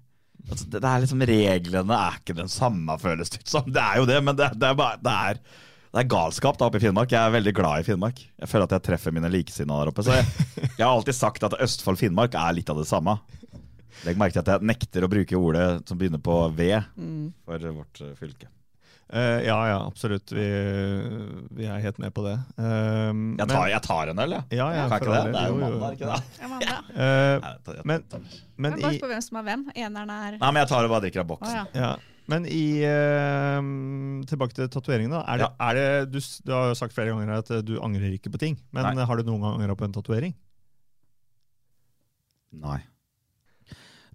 [0.50, 3.68] Altså, det, det er liksom Reglene er ikke den samme, føles det ut som.
[3.70, 5.40] Det er jo det, men det, det er bare det er,
[5.90, 7.10] det er galskap da oppe i Finnmark.
[7.10, 8.20] Jeg er veldig glad i Finnmark.
[8.38, 10.04] Jeg føler at jeg treffer mine likesinnede der oppe.
[10.06, 10.28] Så jeg,
[10.76, 13.16] jeg har alltid sagt at Østfold-Finnmark er litt av det samme.
[14.06, 16.70] Legg merke til at jeg nekter å bruke ordet som begynner på V
[17.44, 18.48] for vårt eh, fylke.
[19.10, 20.30] Uh, ja, ja, absolutt.
[20.30, 20.44] Vi,
[21.58, 22.36] vi er helt med på det.
[22.54, 24.44] Uh, Jeg tar, jeg tar en øl, jeg.
[24.60, 25.22] ja, ja, jeg det?
[25.34, 26.20] Det er jo mandag, ikke det?
[26.68, 26.76] Ja.
[26.94, 28.04] Eh, jeg Men-
[28.60, 29.66] men, Men bare spør på hvem som er hvem.
[29.74, 31.74] Eneren er Nei, men jeg tar og bare drikker av boksen.
[31.74, 31.90] ja.
[32.30, 35.22] Ja, men i eh, Tilbake til tatoveringene.
[35.26, 38.14] Er det, er det, du, du har jo sagt flere ganger at eh, du angrer
[38.14, 38.56] ikke på ting.
[38.70, 39.06] Men Nei.
[39.06, 40.36] har du noen gang angra på en tatovering?
[42.60, 42.78] Nei.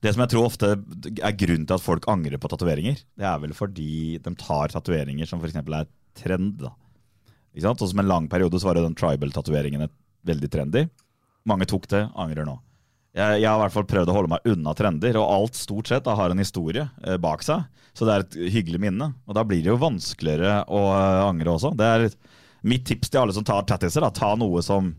[0.04, 3.40] Det som jeg tror ofte er grunnen til at folk angrer på tatoveringer, det er
[3.42, 5.58] vel fordi de tar tatoveringer som f.eks.
[5.60, 6.60] er trend.
[6.62, 6.72] da.
[7.56, 7.82] Ikke sant?
[7.82, 9.88] Og som en lang periode så var det den tribal-tatoveringen
[10.28, 10.86] veldig trendy.
[11.48, 12.58] Mange tok det, angrer nå.
[13.16, 15.88] Jeg, jeg har i hvert fall prøvd å holde meg unna trender, og alt stort
[15.88, 17.64] sett da, har en historie eh, bak seg.
[17.96, 19.14] Så det er et hyggelig minne.
[19.24, 21.72] Og da blir det jo vanskeligere å eh, angre også.
[21.80, 22.10] Det er
[22.68, 24.04] mitt tips til alle som tar tattiser.
[24.04, 24.12] Da.
[24.12, 24.92] Ta noe som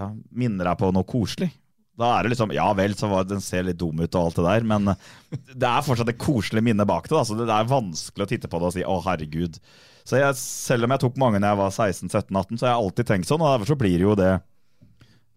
[0.00, 1.50] ja, minner deg på noe koselig.
[1.96, 4.40] Da er det liksom Ja vel, så var, den ser litt dum ut og alt
[4.40, 4.90] det der, men
[5.32, 7.16] det er fortsatt et koselig minne bak det.
[7.16, 7.24] Da.
[7.24, 9.60] Så det er vanskelig å titte på det og si 'å, herregud'.
[10.06, 13.08] Så jeg, selv om jeg tok mange når jeg var 16-17-18, så har jeg alltid
[13.08, 14.34] tenkt sånn, og derfor så blir det jo det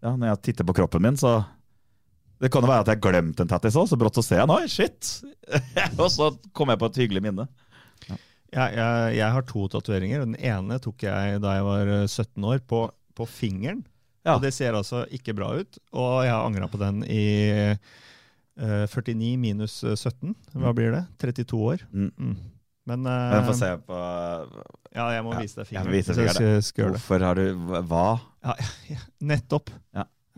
[0.00, 1.42] Ja, når jeg titter på kroppen min, så
[2.40, 4.40] Det kan jo være at jeg har glemt en tattis òg, så brått så ser
[4.40, 5.10] jeg Oi, shit!
[6.00, 7.46] og så kom jeg på et hyggelig minne.
[8.50, 10.24] Jeg, jeg, jeg har to tatoveringer.
[10.24, 12.80] Den ene tok jeg da jeg var eh, 17 år, på,
[13.14, 13.84] på fingeren.
[14.24, 14.34] Ja.
[14.34, 15.78] Og det ser altså ikke bra ut.
[15.96, 17.22] Og jeg har angra på den i
[18.60, 20.34] uh, 49 minus 17.
[20.60, 21.04] Hva blir det?
[21.22, 21.84] 32 år.
[21.92, 22.10] Mm.
[22.18, 22.34] Mm.
[22.90, 23.96] Men, uh, Men få se på
[24.96, 26.04] Ja, jeg må Ja, vise deg fingeren.
[26.64, 26.98] skal gjøre det.
[26.98, 28.06] Hvorfor har du Hva?
[28.44, 28.56] Ja,
[28.96, 29.70] ja, nettopp.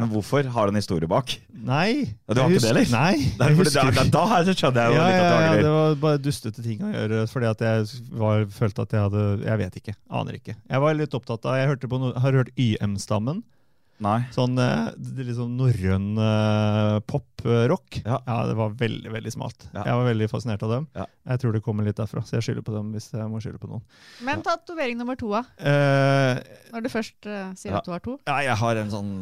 [0.00, 0.46] Men hvorfor?
[0.54, 1.34] Har du en historie bak?
[1.52, 2.16] Nei.
[2.26, 2.92] Ja, du har ikke det, eller?
[2.94, 3.16] Nei.
[3.36, 5.48] Det er da, husker da, da skjønner jeg jo ja, litt at du du ja,
[5.50, 5.62] angrer.
[5.62, 7.22] det var bare dustete ting å gjøre.
[7.30, 9.96] Fordi at jeg var, følte at jeg hadde Jeg vet ikke.
[10.22, 10.56] Aner ikke.
[10.56, 13.44] Jeg var litt opptatt av Jeg hørte på no, har hørt YM-stammen.
[14.02, 14.16] Nei.
[14.34, 14.58] sånn
[15.14, 18.00] liksom norrøn uh, pop-rock.
[18.02, 18.18] Ja.
[18.26, 18.38] Ja.
[18.48, 19.68] det var veldig veldig smalt.
[19.70, 19.84] Ja.
[19.86, 20.88] Jeg var veldig fascinert av dem.
[20.98, 21.06] Ja.
[21.30, 23.62] Jeg tror det kommer litt derfra, så jeg skylder på dem hvis jeg må skylde
[23.62, 23.84] på noen.
[24.26, 25.44] Men tatovering nummer to, da?
[25.60, 26.40] Uh,
[26.74, 27.82] Når du først uh, sier Ja.
[27.82, 28.18] at du har to?
[28.26, 29.12] ja, jeg har en sånn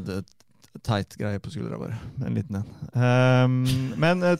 [0.79, 1.97] teit greie på skuldra, bare.
[2.25, 2.69] En liten en.
[2.95, 3.65] Um,
[4.01, 4.37] men uh,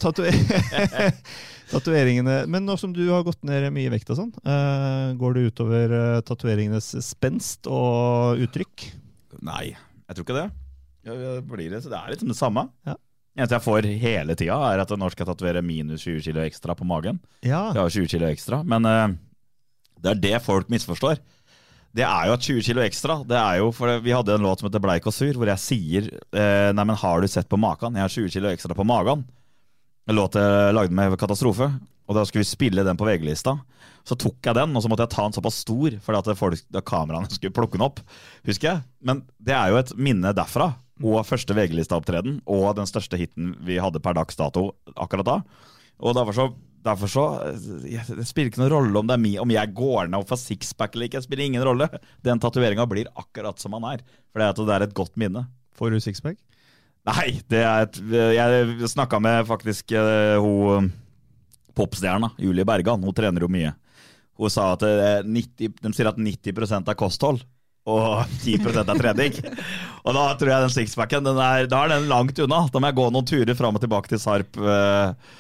[1.71, 5.47] tatoveringene Men nå som du har gått ned mye vekt og sånn, uh, går det
[5.51, 8.77] utover uh, tatoveringenes spenst og uttrykk?
[9.47, 10.49] Nei, jeg tror ikke det.
[11.07, 12.63] Ja, ja, det blir det, så det er liksom det samme.
[12.87, 12.95] Ja.
[13.39, 16.73] Eneste jeg får hele tida, er at når skal jeg tatovere minus 20 kilo ekstra
[16.79, 17.17] på magen.
[17.43, 17.71] Ja.
[17.75, 19.09] Jeg har 20 kilo ekstra, men uh,
[20.01, 21.17] det er det folk misforstår.
[21.97, 24.61] Det er jo at 20 kilo ekstra det er jo, for Vi hadde en låt
[24.61, 27.59] som heter Bleik og sur, hvor jeg sier eh, Nei, men har du sett på
[27.59, 27.99] maken?
[27.99, 29.25] Jeg har 20 kilo ekstra på magen.
[30.07, 31.67] En låt jeg lagde med Katastrofe.
[32.11, 33.55] Og da skulle vi spille den på VG-lista.
[34.07, 36.63] Så tok jeg den, og så måtte jeg ta den såpass stor fordi at folk,
[36.73, 38.01] da kameraene skulle plukke den opp.
[38.49, 38.85] Husker jeg.
[39.07, 40.73] Men det er jo et minne derfra.
[41.01, 42.41] Og første VG-listaopptreden.
[42.51, 45.37] Og den største hiten vi hadde per dags dato akkurat da.
[46.01, 46.49] Og derfor så,
[46.85, 50.11] derfor så eh, Det spiller ikke noen rolle om, det er mi, om jeg går
[50.11, 51.21] ned og får sixpack eller ikke.
[51.21, 51.91] Det spiller ingen rolle.
[52.27, 54.07] Den tatoveringa blir akkurat som han er.
[54.31, 55.47] For det er, et godt minne.
[55.77, 56.41] Får du sixpack?
[57.09, 58.01] Nei, det er et,
[58.37, 60.91] jeg snakka med faktisk uh, hun
[61.75, 63.03] popstjerna, Julie Bergan.
[63.05, 63.73] Hun trener jo mye.
[64.41, 67.43] Hun sa at eh, 90, de sier at 90% er kosthold.
[67.91, 69.39] Og 10% er trening.
[70.05, 72.65] og da tror jeg den sixpacken den er, da er den langt unna.
[72.73, 74.61] Da må jeg gå noen turer fram og tilbake til Sarp.
[74.61, 75.39] eh,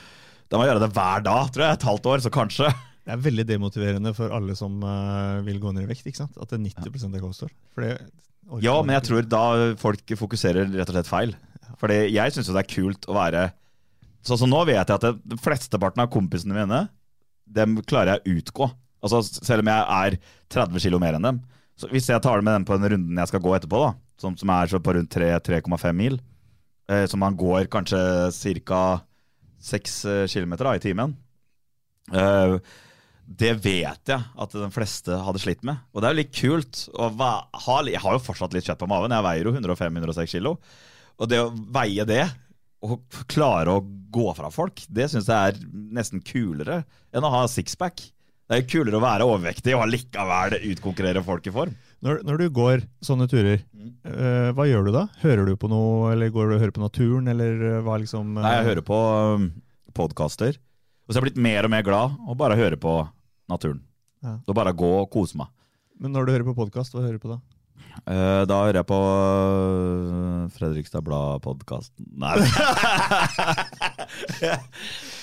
[0.51, 1.79] Da må jeg gjøre det hver dag, tror jeg.
[1.79, 2.71] Et halvt år, så kanskje.
[3.07, 6.05] Det er veldig demotiverende for alle som uh, vil gå ned i vekt.
[6.07, 6.37] ikke sant?
[6.37, 7.23] At det er 90 er det
[8.63, 9.45] Ja, men jeg tror da
[9.81, 11.33] folk fokuserer rett og slett feil.
[11.81, 13.47] Fordi jeg syns jo det er kult å være
[14.21, 16.83] Sånn som nå vet jeg at flesteparten av kompisene mine,
[17.49, 18.67] dem klarer jeg å utgå.
[19.01, 20.19] Altså Selv om jeg er
[20.53, 21.41] 30 kilo mer enn dem.
[21.81, 23.95] Så Hvis jeg tar det med dem på den runden jeg skal gå etterpå, da
[24.21, 26.19] som, som er så på rundt 3-3,5 mil,
[26.91, 28.01] eh, som man går kanskje
[28.69, 29.01] ca.
[29.61, 29.99] 6
[30.33, 31.19] km da, i timen
[32.11, 32.59] Uh,
[33.31, 35.79] det vet jeg at de fleste hadde slitt med.
[35.95, 36.81] Og det er jo litt kult.
[36.91, 39.15] Jeg har jo fortsatt litt kjøtt på maven.
[39.15, 40.57] Jeg veier jo 105-106 kilo.
[41.21, 42.25] Og det å veie det,
[42.83, 45.61] og klare å gå fra folk, det syns jeg er
[45.95, 46.81] nesten kulere
[47.15, 48.03] enn å ha sixpack.
[48.51, 51.75] Det er jo kulere å være overvektig og allikevel utkonkurrere folk i form.
[52.03, 55.05] Når, når du går sånne turer, eh, hva gjør du da?
[55.21, 58.33] Hører du på noe, eller går du og hører på naturen, eller eh, hva liksom
[58.35, 58.99] eh, Nei, jeg hører på
[59.37, 59.47] um,
[59.95, 60.59] podkaster.
[61.07, 62.97] Og så er jeg blitt mer og mer glad og bare hører på
[63.53, 63.85] naturen.
[64.27, 64.35] Ja.
[64.43, 65.55] Da bare gå og kose meg.
[66.03, 67.39] Men når du hører på podkast, hva hører du på da?
[68.11, 72.33] Eh, da hører jeg på uh, Fredrikstad Blad-podkasten Nei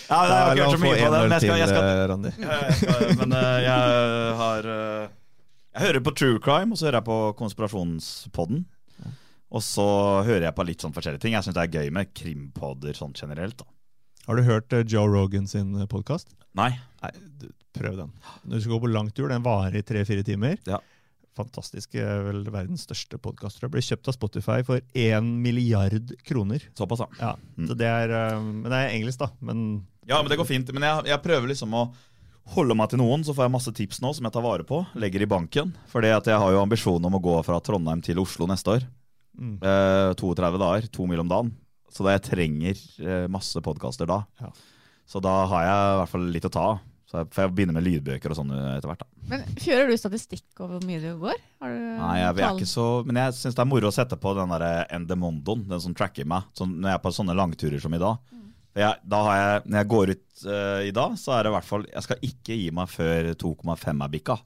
[0.08, 1.34] Ja, jeg har ikke hørt så mye på den.
[1.34, 2.32] jeg skal, jeg skal, eh, Randi.
[2.40, 5.10] jeg skal Men eh, jeg har eh,
[5.74, 8.66] Jeg hører på True Crime, og så hører jeg på Konspirasjonspodden.
[9.48, 9.88] Og så
[10.28, 11.36] hører jeg på litt sånn forskjellige ting.
[11.38, 13.62] Jeg syns det er gøy med krimpodder sånn generelt.
[13.62, 13.68] da
[14.28, 16.34] Har du hørt eh, Joe Rogan sin podkast?
[16.58, 16.72] Nei.
[17.04, 17.48] Nei, du,
[17.78, 18.12] prøv den.
[18.44, 20.58] Når du skal gå på langtur, den varer i tre-fire timer.
[20.68, 20.80] Ja.
[21.38, 21.96] Fantastisk.
[21.96, 23.62] eh, Vel verdens største podkast.
[23.70, 26.66] Ble kjøpt av Spotify for én milliard kroner.
[26.78, 27.36] Såpass, ja.
[27.58, 27.68] Mm.
[27.70, 29.30] så det er, eh, Men det er engelsk, da.
[29.42, 30.74] Men Ja, men det går fint.
[30.74, 31.88] Men jeg, jeg prøver liksom å
[32.56, 34.80] holde meg til noen, så får jeg masse tips nå som jeg tar vare på.
[34.96, 35.74] Legger i banken.
[35.92, 38.86] Fordi jeg har jo ambisjon om å gå fra Trondheim til Oslo neste år.
[39.38, 39.58] mm.
[39.62, 41.52] Eh, 32 dager, to mil om dagen.
[41.92, 44.22] Så da jeg trenger eh, masse podkaster da.
[44.42, 44.50] Ja.
[45.08, 46.80] Så da har jeg i hvert fall litt å ta av.
[47.08, 49.04] Så jeg får jeg begynne med lydbøker og sånn etter hvert.
[49.06, 49.22] da.
[49.32, 51.38] Men Kjører du statistikk over hvor mye det går?
[51.64, 53.96] Har du Nei, jeg, jeg er ikke så Men jeg syns det er moro å
[53.96, 54.66] sette på den der
[54.98, 58.20] Endemondoen, den som tracker meg, sånn, når jeg er på sånne langturer som i dag.
[58.36, 58.50] Mm.
[58.82, 61.56] jeg, da har jeg, når jeg går ut uh, i dag, så er det i
[61.56, 64.38] hvert fall Jeg skal ikke gi meg før 2,5 er bikka.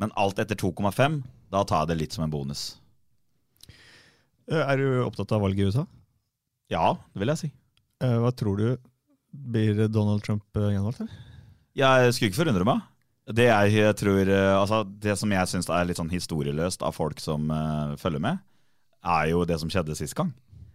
[0.00, 1.18] Men alt etter 2,5,
[1.52, 2.70] da tar jeg det litt som en bonus.
[4.50, 5.84] Eh, Er du opptatt av valget i USA?
[6.72, 7.50] Ja, det vil jeg si.
[8.02, 8.66] Eh, Hva tror du?
[9.32, 11.28] Blir Donald Trump eh, gjenvalgt, eller?
[11.78, 12.80] Jeg skulle ikke forundre meg.
[13.32, 17.20] Det jeg tror eh, Altså, det som jeg syns er litt sånn historieløst av folk
[17.22, 18.40] som uh, følger med,
[19.02, 20.32] er jo det som skjedde sist gang.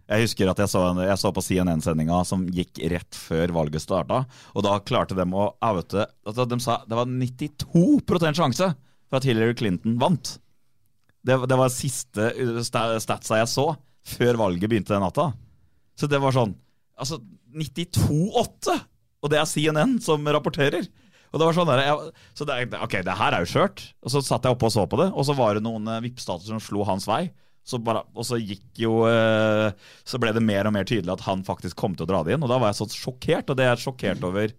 [0.08, 4.22] Jeg husker at jeg så, jeg så på CNN-sendinga som gikk rett før valget starta,
[4.56, 8.70] og da klarte de å oute altså De sa det var 92 sjanse
[9.08, 10.38] for at Hillary Clinton vant.
[11.20, 13.68] Det, det var siste uh, statsa jeg så
[14.08, 15.34] før valget begynte den natta.
[15.98, 16.56] Så det var sånn
[16.98, 17.20] Altså,
[17.54, 18.72] 92-8!
[19.22, 20.86] Og det er CNN som rapporterer.
[21.28, 23.82] Og det var sånn der, jeg, så det, Ok, det her er jo skjørt.
[24.06, 25.98] Og så satt jeg oppe og så på det, og så var det noen uh,
[26.04, 27.26] vippstater som slo hans vei.
[27.68, 29.66] Så bare, og så gikk jo eh,
[30.08, 32.32] Så ble det mer og mer tydelig at han faktisk kom til å dra det
[32.38, 32.46] inn.
[32.46, 34.54] Og da var jeg så sjokkert, og det er jeg sjokkert over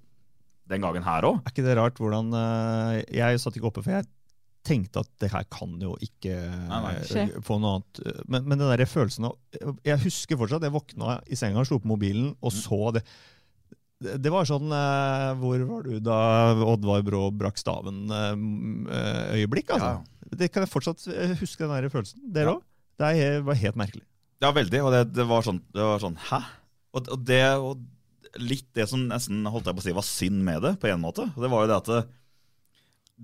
[0.70, 1.40] den gangen her òg.
[1.42, 4.06] Er ikke det rart hvordan eh, Jeg satt ikke oppe, for jeg
[4.70, 6.36] tenkte at det her kan jo ikke
[6.70, 6.94] Nei, nei.
[7.24, 8.04] eh, få noe annet.
[8.30, 9.40] Men, men den der følelsen av
[9.88, 12.60] Jeg husker fortsatt jeg våkna i senga, slo på mobilen og Mm.
[12.62, 13.06] så det.
[14.00, 19.70] Det var sånn eh, Hvor var du da Oddvar Brå brakk staven-øyeblikk?
[19.76, 20.00] altså.
[20.40, 22.20] Det kan jeg fortsatt eh, huske den der følelsen.
[22.34, 22.58] Dere Ja.
[23.00, 24.04] Det var helt merkelig.
[24.44, 24.82] Ja, veldig.
[24.84, 26.40] Og det, det, var, sånn, det var sånn Hæ?
[26.96, 27.78] Og, og det og
[28.40, 31.02] litt det som nesten holdt jeg på å si var synd med det, på en
[31.02, 31.24] måte.
[31.34, 32.02] Det var jo det at det,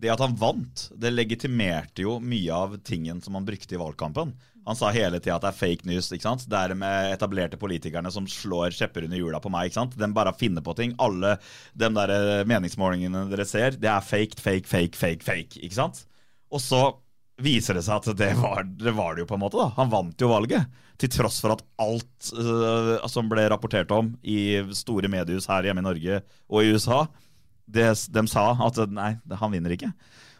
[0.01, 4.29] det at han vant, det legitimerte jo mye av tingen som han brukte i valgkampen.
[4.65, 6.09] Han sa hele tida at det er fake news.
[6.09, 6.45] ikke sant?
[6.49, 9.69] Det er med etablerte politikerne som slår kjepper under hjula på meg.
[9.69, 9.97] ikke sant?
[9.99, 10.95] De bare finner på ting.
[11.01, 11.35] Alle
[11.77, 15.61] de der eh, meningsmålingene dere ser, det er fake, fake, fake, fake, fake.
[15.61, 16.05] ikke sant?
[16.53, 16.83] Og så
[17.41, 19.59] viser det seg at det var, det var det jo på en måte.
[19.59, 19.69] da.
[19.77, 20.81] Han vant jo valget.
[21.01, 25.83] Til tross for at alt uh, som ble rapportert om i store mediehus her hjemme
[25.83, 27.01] i Norge og i USA,
[27.67, 29.91] det, de sa at nei, han vinner ikke.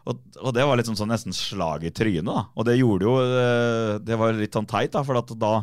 [0.06, 2.28] Og, og det var liksom sånn nesten slag i trynet.
[2.30, 2.44] da.
[2.54, 5.02] Og det gjorde jo øh, Det var litt sånn teit, da.
[5.06, 5.54] For da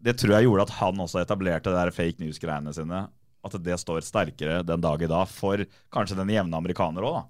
[0.00, 3.04] Det tror jeg gjorde at han også etablerte det der fake news-greiene sine.
[3.44, 5.60] At det står sterkere den dag i dag for
[5.92, 7.26] kanskje den jevne amerikaner òg, da.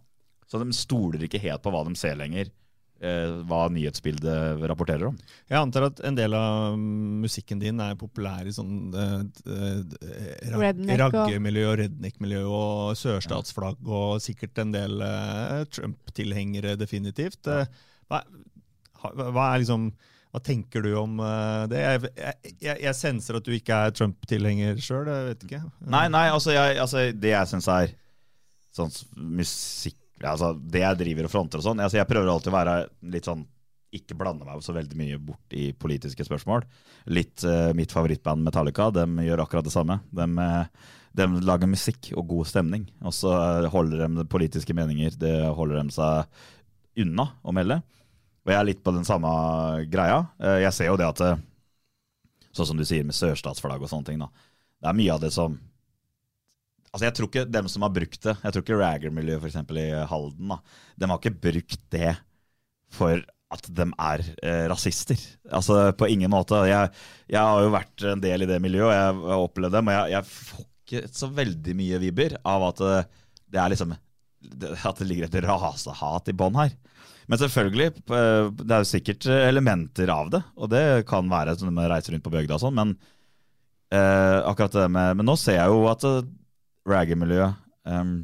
[0.51, 2.51] Så de stoler ikke helt på hva de ser lenger.
[3.01, 5.15] Eh, hva nyhetsbildet rapporterer om.
[5.49, 10.83] Jeg antar at en del av musikken din er populær i sånn eh, eh, rag-
[11.01, 17.41] raggemiljø og redneck-miljø og sørstatsflagg og sikkert en del eh, Trump-tilhengere, definitivt.
[17.49, 17.65] Eh,
[18.11, 18.21] Hva,
[19.33, 19.89] hva er liksom
[20.31, 21.17] hva tenker du om
[21.73, 21.79] det?
[21.81, 22.11] Jeg,
[22.61, 25.09] jeg, jeg, senser at du ikke er Trump-tilhenger sjøl.
[25.89, 27.95] Nei, nei, altså, jeg, altså det jeg syns er
[28.77, 29.07] sånn s-
[30.21, 32.77] musikk Altså det jeg driver og fronter og sånn altså, Jeg prøver alltid å være
[33.11, 33.47] litt sånn
[33.93, 36.63] Ikke blande meg så veldig mye bort i politiske spørsmål.
[37.11, 39.97] Litt uh, mitt favorittband Metallica, de gjør akkurat det samme.
[40.15, 40.67] De, eh,
[41.19, 45.81] de lager musikk og god stemning, og så eh, holder de politiske meninger Det holder
[45.81, 47.81] de seg unna å melde.
[48.47, 49.33] Og jeg er litt på den samme
[49.91, 50.23] greia.
[50.39, 51.25] Jeg ser jo det at
[52.55, 54.23] Sånn som du sier med sørstatsflagg og sånne ting.
[54.23, 54.31] da
[54.83, 55.59] Det er mye av det som
[56.91, 59.91] Altså Jeg tror ikke dem som har brukt det Jeg tror ikke Ragger-miljøet eksempel i
[60.11, 60.59] Halden da
[60.99, 62.17] De har ikke brukt det
[62.91, 63.23] for
[63.55, 65.19] at de er eh, rasister.
[65.51, 66.59] Altså På ingen måte.
[66.71, 66.91] Jeg,
[67.31, 69.97] jeg har jo vært en del i det miljøet, og jeg har opplevd dem, og
[69.97, 73.01] jeg, jeg får ikke så veldig mye vibber av at det,
[73.55, 76.75] det er liksom At det ligger et rasehat i bånn her.
[77.31, 81.75] Men selvfølgelig, eh, det er jo sikkert elementer av det, og det kan være når
[81.75, 82.95] man reiser rundt på bygda og sånn, men
[83.95, 86.07] eh, akkurat det med Men nå ser jeg jo at
[86.93, 88.15] ragger-miljøet um,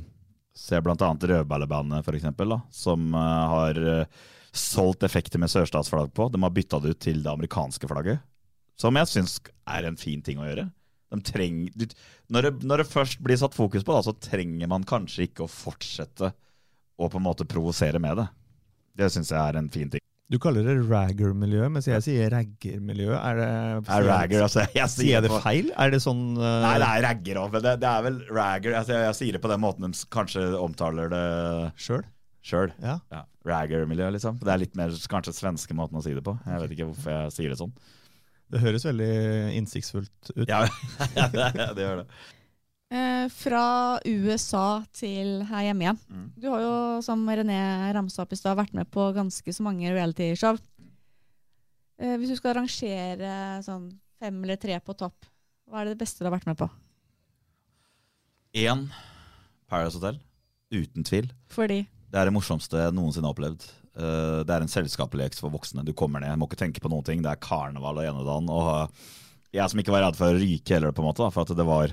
[0.56, 3.20] ser annet Rødballebandet, eksempel, som uh,
[3.52, 4.24] har uh,
[4.56, 6.30] solgt effekter med sørstatsflagg på.
[6.32, 8.24] De har bytta det ut til det amerikanske flagget,
[8.80, 9.38] som jeg syns
[9.68, 10.68] er en fin ting å gjøre.
[11.12, 11.86] De treng, du,
[12.32, 15.46] når, det, når det først blir satt fokus på, da, så trenger man kanskje ikke
[15.46, 16.32] å fortsette
[16.96, 18.26] å på en måte provosere med det.
[18.96, 20.05] Det syns jeg er en fin ting.
[20.26, 23.12] Du kaller det ragger-miljø, mens jeg sier ragger-miljø.
[23.14, 23.46] Er det,
[23.94, 25.68] Er ragger, altså, jeg Sier jeg det på- feil?
[25.78, 26.46] Er det sånn uh...
[26.64, 28.74] Nei, det er ragger òg, men det, det er vel ragger.
[28.80, 31.22] Altså, jeg, jeg sier det på den måten de kanskje omtaler det
[31.78, 32.02] sjøl?
[32.46, 32.70] sjøl.
[32.82, 32.96] Ja.
[33.10, 34.36] Ja, Ragger-miljø, liksom.
[34.42, 36.34] Det er litt mer kanskje svenske måten å si det på.
[36.46, 37.72] Jeg vet ikke hvorfor jeg sier det sånn.
[38.54, 39.08] Det høres veldig
[39.58, 40.44] innsiktsfullt ut.
[40.50, 40.60] Ja,
[41.74, 42.06] det gjør det.
[42.86, 45.98] Eh, fra USA til her hjemme igjen.
[46.06, 46.26] Mm.
[46.38, 47.58] Du har jo, som René
[47.96, 50.60] ramsa opp i stad, vært med på ganske så mange realityshow.
[51.98, 53.32] Eh, hvis du skal rangere
[53.66, 53.88] sånn
[54.20, 55.26] fem eller tre på topp,
[55.66, 56.70] hva er det beste du har vært med på?
[58.56, 58.86] Én
[59.66, 60.22] Paradise Hotel.
[60.70, 61.28] Uten tvil.
[61.50, 63.66] Fordi Det er det morsomste jeg noensinne har opplevd.
[63.98, 65.84] Uh, Det er en selskapslek for voksne.
[65.84, 67.20] Du kommer ned, må ikke tenke på noen ting.
[67.22, 68.48] Det er karneval og enedan.
[68.48, 69.12] Og uh,
[69.52, 71.56] jeg som ikke var redd for å ryke heller, på en måte, da, for at
[71.58, 71.92] det var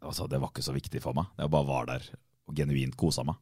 [0.00, 1.28] Altså, det var ikke så viktig for meg.
[1.38, 2.06] Jeg bare var der
[2.48, 3.38] og genuint kosa meg.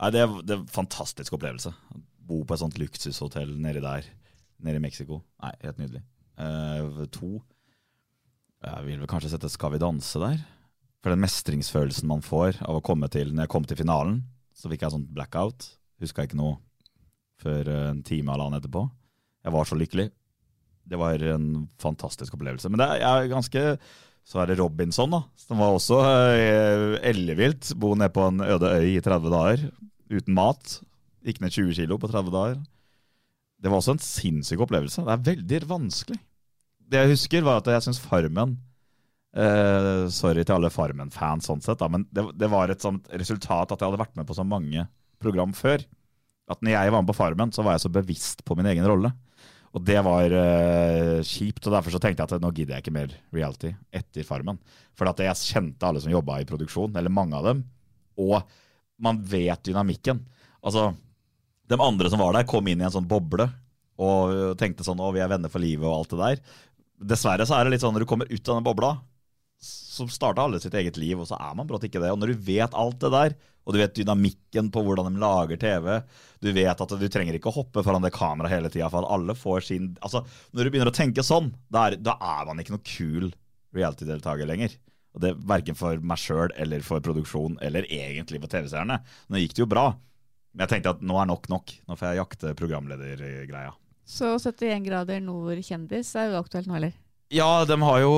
[0.00, 1.70] Nei, det, det er en fantastisk opplevelse.
[2.24, 4.08] Bo på et sånt luksushotell nedi der,
[4.64, 5.20] nede i Mexico.
[5.44, 6.02] Nei, helt nydelig.
[6.34, 7.36] Uh, to
[8.64, 10.40] Jeg vil vel kanskje sette Skal vi danse der.
[11.04, 14.16] For den mestringsfølelsen man får av å komme til Når jeg kom til finalen,
[14.56, 15.68] så fikk jeg sånn blackout.
[16.02, 16.58] Huska ikke noe
[17.42, 18.82] før eh, en time eller annen etterpå.
[19.44, 20.08] Jeg var så lykkelig.
[20.84, 22.70] Det var en fantastisk opplevelse.
[22.72, 23.64] Men det er, jeg er ganske
[24.24, 25.22] Så er det Robinson, da.
[25.38, 26.00] Som var også
[26.32, 27.74] eh, ellevilt.
[27.76, 29.66] Bo nede på en øde øy i 30 dager
[30.12, 30.78] uten mat.
[31.24, 32.62] Gikk ned 20 kilo på 30 dager.
[33.60, 35.04] Det var også en sinnssyk opplevelse.
[35.04, 36.18] Det er veldig vanskelig.
[36.84, 38.58] Det jeg husker, var at jeg syns Farmen
[39.36, 43.72] eh, Sorry til alle Farmen-fans, sånn sett, da, men det, det var et sånt resultat
[43.72, 44.84] at jeg hadde vært med på så mange
[45.22, 45.84] program før.
[46.50, 48.84] At når jeg var med på Farmen, så var jeg så bevisst på min egen
[48.88, 49.14] rolle.
[49.74, 52.94] Og det var uh, kjipt, og derfor så tenkte jeg at nå gidder jeg ikke
[52.94, 54.60] mer reality etter Farmen.
[54.94, 57.64] For at jeg kjente alle som jobba i produksjon, eller mange av dem,
[58.22, 58.38] og
[59.02, 60.20] man vet dynamikken.
[60.62, 60.92] Altså,
[61.66, 63.48] de andre som var der, kom inn i en sånn boble
[63.94, 66.54] og tenkte sånn 'Å, vi er venner for livet', og alt det der.
[67.14, 68.90] Dessverre så er det litt sånn når du kommer ut av den bobla,
[69.62, 72.10] så starter alle sitt eget liv, og så er man brått ikke det.
[72.10, 75.60] Og når du vet alt det der, og du vet dynamikken på hvordan de lager
[75.60, 75.88] TV,
[76.44, 79.36] du vet at du trenger ikke å hoppe foran det kameraet hele tida, for alle
[79.38, 82.76] får sin Altså, når du begynner å tenke sånn, da er, da er man ikke
[82.76, 83.30] noe kul
[83.74, 84.74] reality-deltaker lenger.
[85.14, 88.98] Og det Verken for meg sjøl eller for produksjon eller egentlig for TV-seerne.
[89.30, 89.86] Nå gikk det jo bra,
[90.52, 91.72] men jeg tenkte at nå er nok nok.
[91.88, 93.72] Nå får jeg jakte programledergreia.
[94.04, 96.92] Så 71 grader nord kjendis er jo aktuelt nå, eller?
[97.32, 98.12] Ja, de har jo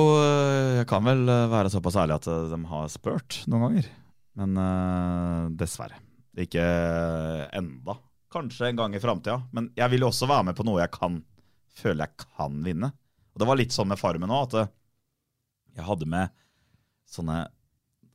[0.77, 3.87] Jeg kan vel være såpass ærlig at de har spurt noen ganger.
[4.37, 5.97] Men uh, dessverre.
[6.37, 6.63] Ikke
[7.57, 7.97] enda.
[8.33, 9.39] Kanskje en gang i framtida.
[9.55, 11.21] Men jeg vil jo også være med på noe jeg kan
[11.77, 12.91] føle jeg kan vinne.
[13.33, 14.73] Og det var litt sånn med Farmen òg, at
[15.77, 16.33] jeg hadde med
[17.07, 17.43] sånne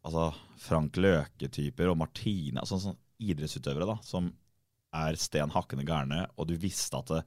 [0.03, 4.33] altså Frank Løke-typer og Martine, altså sånne idrettsutøvere da, som
[4.99, 7.21] er sten hakkende gærne, og du visste at det,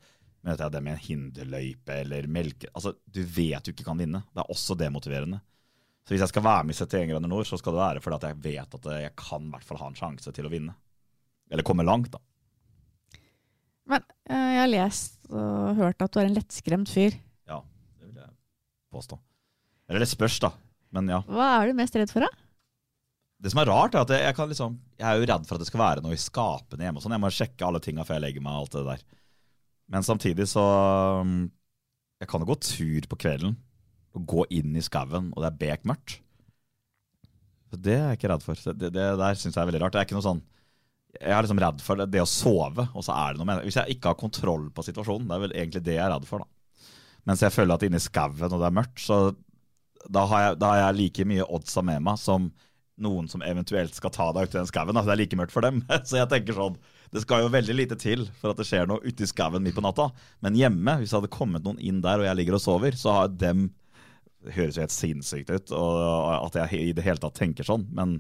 [0.46, 4.20] men det med en hinderløype eller melke altså Du vet du ikke kan vinne.
[4.30, 5.40] Det er også demotiverende.
[6.06, 8.18] Så hvis jeg skal være med i 71 grader nord, så skal det være fordi
[8.20, 10.76] at jeg vet at jeg kan i hvert fall ha en sjanse til å vinne.
[11.50, 12.22] Eller komme langt, da.
[13.90, 17.18] Men eh, jeg har lest og hørt at du er en lettskremt fyr.
[17.50, 17.60] Ja,
[17.98, 18.32] det vil jeg
[18.94, 19.18] påstå.
[19.90, 20.54] Eller det spørs, da.
[20.94, 21.20] Men ja.
[21.26, 22.30] Hva er du mest redd for, da?
[23.42, 25.62] Det som er rart, er at jeg, kan liksom, jeg er jo redd for at
[25.62, 27.02] det skal være noe i skapene hjemme.
[27.02, 27.18] og sånn.
[27.18, 28.56] Jeg må sjekke alle tinga før jeg legger meg.
[28.56, 29.04] og alt det der.
[29.94, 30.64] Men samtidig så
[31.22, 31.36] um,
[32.22, 33.58] Jeg kan jo gå tur på kvelden
[34.16, 36.20] og gå inn i skauen, og det er bekmørkt.
[37.76, 38.60] Det er jeg ikke redd for.
[38.72, 39.96] Det, det der syns jeg er veldig rart.
[39.96, 40.44] Det er ikke noe sånn
[41.18, 43.60] Jeg er liksom redd for det, det å sove, og så er det noe med
[43.60, 43.70] det.
[43.70, 46.28] Hvis jeg ikke har kontroll på situasjonen, det er vel egentlig det jeg er redd
[46.30, 46.90] for, da.
[47.26, 49.20] Mens jeg føler at inne i skauen og det er mørkt, så
[50.12, 52.52] da har, jeg, da har jeg like mye oddsa med meg som
[53.02, 54.96] noen som eventuelt skal ta deg ut i den skauen.
[54.96, 55.82] Det er like mørkt for dem.
[56.08, 56.78] Så jeg tenker sånn,
[57.12, 59.76] det skal jo veldig lite til for at det skjer noe ute i skauen midt
[59.76, 60.10] på natta.
[60.46, 63.18] Men hjemme, hvis det hadde kommet noen inn der og jeg ligger og sover, så
[63.18, 63.68] har dem
[64.46, 67.88] Det høres jo helt sinnssykt ut og at jeg i det hele tatt tenker sånn,
[67.96, 68.20] men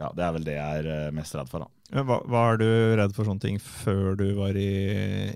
[0.00, 1.62] ja, det er vel det jeg er eh, mest redd for.
[1.62, 2.02] da.
[2.02, 4.70] Hva, er du redd for sånne ting før du var i,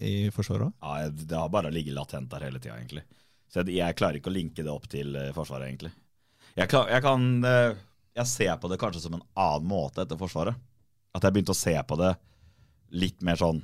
[0.03, 0.75] i Forsvaret?
[0.83, 3.05] Ja, Det har bare ligget latent der hele tida, egentlig.
[3.49, 5.93] Så jeg, jeg, klarer ikke å linke det opp til uh, Forsvaret, egentlig.
[6.59, 7.79] Jeg kan, jeg, kan uh,
[8.19, 10.59] jeg ser på det kanskje som en annen måte etter Forsvaret.
[11.15, 12.13] At jeg begynte å se på det
[12.99, 13.63] litt mer sånn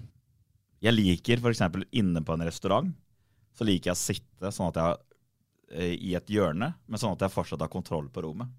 [0.84, 1.62] Jeg liker f.eks.
[1.96, 2.88] inne på en restaurant,
[3.56, 5.13] så liker jeg å sitte sånn at jeg
[5.74, 8.50] i et hjørne, men sånn at jeg fortsatt har kontroll på rommet.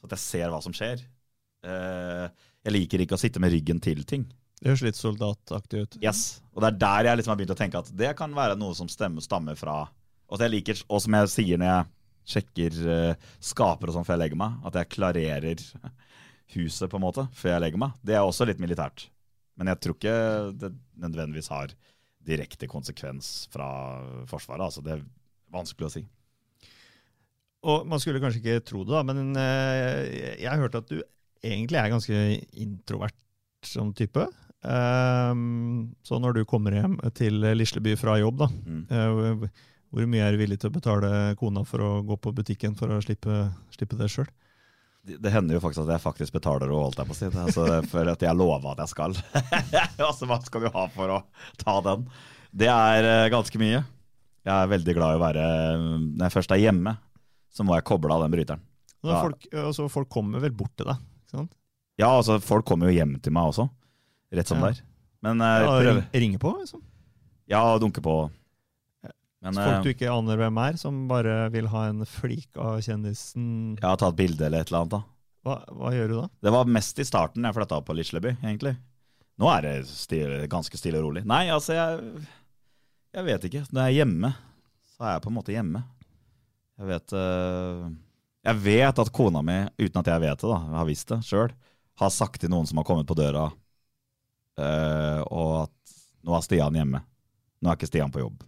[0.00, 1.02] Så at jeg ser hva som skjer.
[1.66, 4.24] jeg liker ikke å sitte med ryggen til ting.
[4.56, 5.98] Det høres litt soldataktig ut.
[6.00, 8.56] Yes, Og det er der jeg liksom har begynt å tenke at det kan være
[8.56, 9.84] noe som stemmer, stammer fra
[10.26, 11.90] Og, jeg liker, og som jeg sier når jeg
[12.26, 15.60] sjekker uh, skaper og sånn før jeg legger meg, at jeg klarerer
[16.56, 18.00] huset på en måte før jeg legger meg.
[18.02, 19.06] Det er også litt militært.
[19.54, 20.16] Men jeg tror ikke
[20.58, 21.76] det nødvendigvis har
[22.26, 23.68] direkte konsekvens fra
[24.26, 24.66] Forsvaret.
[24.66, 24.98] altså Det
[25.52, 26.04] vanskelig å si.
[27.66, 30.02] Og Man skulle kanskje ikke tro det, da, men uh,
[30.38, 31.00] jeg har hørt at du
[31.46, 32.20] egentlig er ganske
[32.62, 33.16] introvert
[33.66, 34.26] som type.
[34.66, 38.84] Um, så når du kommer hjem til Lisleby fra jobb, da, Mm.
[38.90, 39.48] uh,
[39.94, 42.90] hvor mye er du villig til å betale kona for å gå på butikken for
[42.92, 44.26] å slippe, slippe det sjøl?
[45.06, 47.28] Det, hender jo faktisk at jeg faktisk betaler og holdt jeg på å si.
[47.30, 49.14] det, Altså, for at jeg lover at jeg skal.
[50.08, 51.20] altså, Hva skal du ha for å
[51.62, 52.08] ta den?
[52.50, 53.84] Det er eh, ganske mye.
[54.46, 55.44] Jeg er veldig glad i å være
[55.80, 56.92] Når jeg først er hjemme,
[57.50, 58.62] så må jeg koble av den bryteren.
[59.02, 60.96] Da, Folk, altså, folk kommer vel bort til deg?
[61.26, 61.52] ikke sant?
[61.98, 63.68] Ja, altså folk kommer jo hjem til meg også,
[64.34, 64.70] rett som Ja.
[64.70, 64.80] der.
[64.80, 64.82] er.
[65.22, 66.52] Men eh, Ja, prøv- ring, ringe på?
[66.60, 66.82] Liksom.
[67.48, 68.16] Ja, dunke på.
[69.42, 72.80] Men folk eh, du ikke aner hvem er, som bare vil ha en flik av
[72.82, 73.78] kjendisen.
[73.82, 74.90] Ja, ta et bilde eller et eller annet.
[74.96, 75.02] da.
[75.46, 76.28] Hva, hva gjør du da?
[76.42, 78.76] Det var mest i starten jeg flytta på Lisleby, egentlig.
[79.38, 81.24] Nå er det stille, ganske stille og rolig.
[81.28, 82.26] Nei, altså, jeg,
[83.16, 83.62] jeg vet ikke.
[83.72, 84.32] Når jeg er hjemme,
[84.94, 85.82] så er jeg på en måte hjemme.
[86.76, 87.84] Jeg vet eh,
[88.50, 91.20] Jeg vet at kona mi, uten at jeg vet det, da, jeg har visst det
[91.26, 91.54] sjøl,
[91.96, 93.46] har sagt til noen som har kommet på døra,
[94.60, 95.96] eh, og at
[96.26, 97.00] nå er Stian hjemme.
[97.62, 98.44] Nå er ikke Stian på jobb.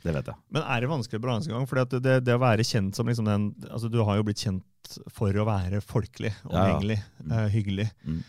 [0.00, 0.36] Det vet jeg.
[0.52, 1.66] Men er det vanskelig balansegang?
[1.68, 4.40] For det, det, det å være kjent som liksom den altså Du har jo blitt
[4.40, 7.00] kjent for å være folkelig, Ja, ja.
[7.20, 7.32] Mm.
[7.34, 7.88] uh, hyggelig.
[8.04, 8.22] Mm.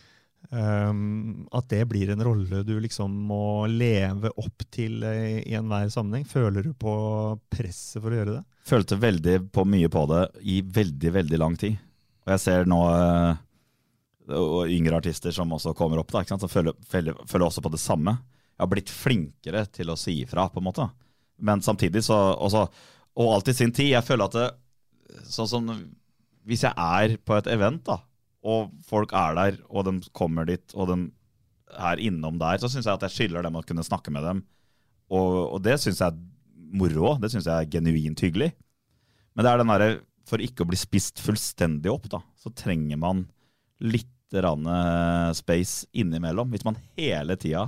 [0.52, 5.88] Um, at det blir en rolle du liksom må leve opp til eh, i enhver
[5.94, 6.26] sammenheng.
[6.28, 6.94] Føler du på
[7.54, 8.42] presset for å gjøre det?
[8.72, 11.78] følte veldig på mye på det i veldig, veldig lang tid.
[12.26, 13.34] Og jeg ser nå uh,
[14.70, 18.16] yngre artister som også kommer opp, da, som føler, føler, føler også på det samme.
[18.54, 20.88] Jeg har blitt flinkere til å si ifra, på en måte.
[21.42, 22.68] Men samtidig så også,
[23.18, 23.90] Og alt i sin tid.
[23.92, 24.46] Jeg føler at det,
[25.28, 25.72] sånn som
[26.48, 27.98] Hvis jeg er på et event, da,
[28.42, 30.98] og folk er der, og de kommer dit, og de
[31.72, 34.42] er innom der, så syns jeg at jeg skylder dem å kunne snakke med dem.
[35.12, 36.20] Og, og det syns jeg er
[36.72, 37.16] moro.
[37.22, 38.52] Det syns jeg er genuint hyggelig.
[39.36, 39.92] Men det er den derre
[40.28, 43.26] For ikke å bli spist fullstendig opp, da, så trenger man
[43.84, 46.54] litt rann, eh, space innimellom.
[46.54, 47.66] Hvis man hele tida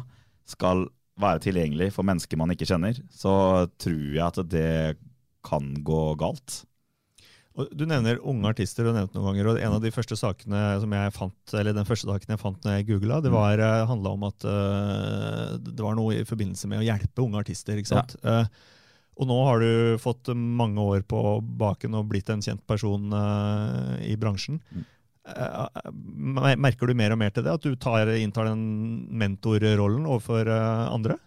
[0.47, 0.85] skal
[1.19, 4.95] være tilgjengelig for mennesker man ikke kjenner, så tror jeg at det
[5.43, 6.61] kan gå galt.
[7.53, 10.17] Og Du nevner unge artister, du har nevnt noen ganger, og en av de første
[10.17, 13.61] sakene som jeg fant, eller den første saken jeg fant når jeg googla, det var,
[13.61, 17.77] uh, handla om at uh, det var noe i forbindelse med å hjelpe unge artister.
[17.77, 18.15] ikke sant?
[18.23, 18.41] Ja.
[18.41, 18.71] Uh,
[19.21, 21.19] og nå har du fått mange år på
[21.61, 24.57] baken og blitt en kjent person uh, i bransjen.
[24.73, 24.87] Mm.
[26.57, 27.53] Merker du mer og mer til det?
[27.53, 28.63] At du tar, inntar den
[29.13, 31.19] mentorrollen overfor andre?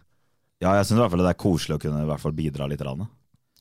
[0.60, 2.82] Ja, jeg syns det er koselig å kunne i hvert fall bidra litt.
[2.82, 3.06] Rann.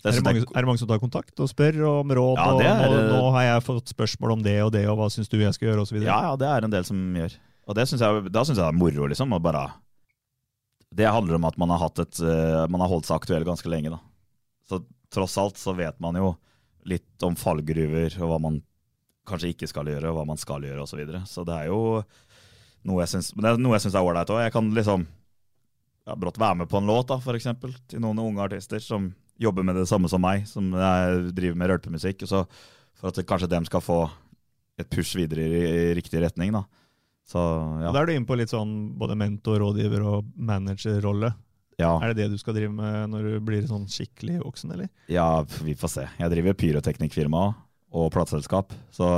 [0.06, 2.38] Det er, det mange, er, det mange, som tar kontakt og spør om råd?
[2.62, 5.32] Ja, er, og, nå, har jeg fått spørsmål om det og det, og hva syns
[5.32, 5.82] du jeg skal gjøre?
[5.82, 7.34] Og så ja, ja, det er en del som gjør.
[7.66, 9.34] Og synes jeg, da syns jeg det er moro, liksom.
[9.34, 9.64] Og bare,
[10.94, 12.22] det handler om at man har, et,
[12.70, 13.96] man har holdt seg aktuell ganske lenge.
[13.96, 13.98] da.
[14.70, 14.84] Så
[15.14, 16.36] tross alt så vet man jo
[16.86, 18.62] litt om fallgruver og hva man
[19.26, 20.94] kanskje ikke skal gjøre, og hva man skal gjøre osv.
[20.94, 21.26] Så, videre.
[21.26, 21.82] så det er jo
[22.86, 23.34] noe jeg syns,
[23.90, 24.44] er ålreit òg.
[24.46, 25.10] Jeg kan liksom
[26.06, 29.10] ja, brått være med på en låt, da, eksempel, til noen unge artister som
[29.42, 32.24] jobber med det samme som meg, som driver med rølpemusikk.
[32.30, 32.46] Så
[32.96, 34.00] for at kanskje dem skal få
[34.80, 36.54] et push videre i, i riktig retning.
[36.56, 36.66] da.
[37.26, 37.42] Så,
[37.82, 37.90] ja.
[37.90, 41.32] Da er du inne på litt sånn både mentor, rådgiver og managerrolle.
[41.82, 41.96] Ja.
[42.00, 44.92] Er det det du skal drive med når du blir sånn skikkelig voksen, eller?
[45.12, 46.06] Ja, vi får se.
[46.22, 47.44] Jeg driver pyroteknikkfirma
[47.96, 48.72] og plateselskap.
[48.96, 49.10] Så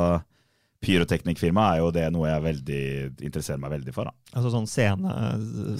[0.85, 2.81] pyroteknikkfirma er jo det noe jeg veldig,
[3.27, 4.09] interesserer meg veldig for.
[4.09, 4.33] Da.
[4.37, 5.13] Altså sånn scene...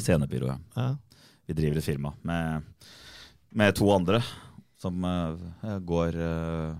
[0.02, 0.60] Scenepyro, ja.
[0.78, 1.26] ja.
[1.48, 2.68] Vi driver et firma med,
[3.50, 4.22] med to andre
[4.78, 6.76] som uh, går, uh,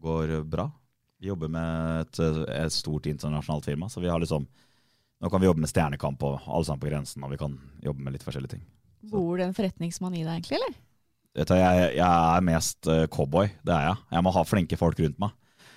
[0.00, 0.70] går, bra.
[1.20, 4.46] Vi jobber med et, et, stort internasjonalt firma, så vi har liksom
[5.22, 8.02] Nå kan vi jobbe med Stjernekamp og Alle sammen på grensen, og vi kan jobbe
[8.02, 8.64] med litt forskjellige ting.
[9.08, 10.74] Bor det en forretningsmann i deg, egentlig, eller?
[11.32, 14.02] Du, jeg, jeg er mest uh, cowboy, det er jeg.
[14.18, 15.32] Jeg må ha flinke folk rundt meg.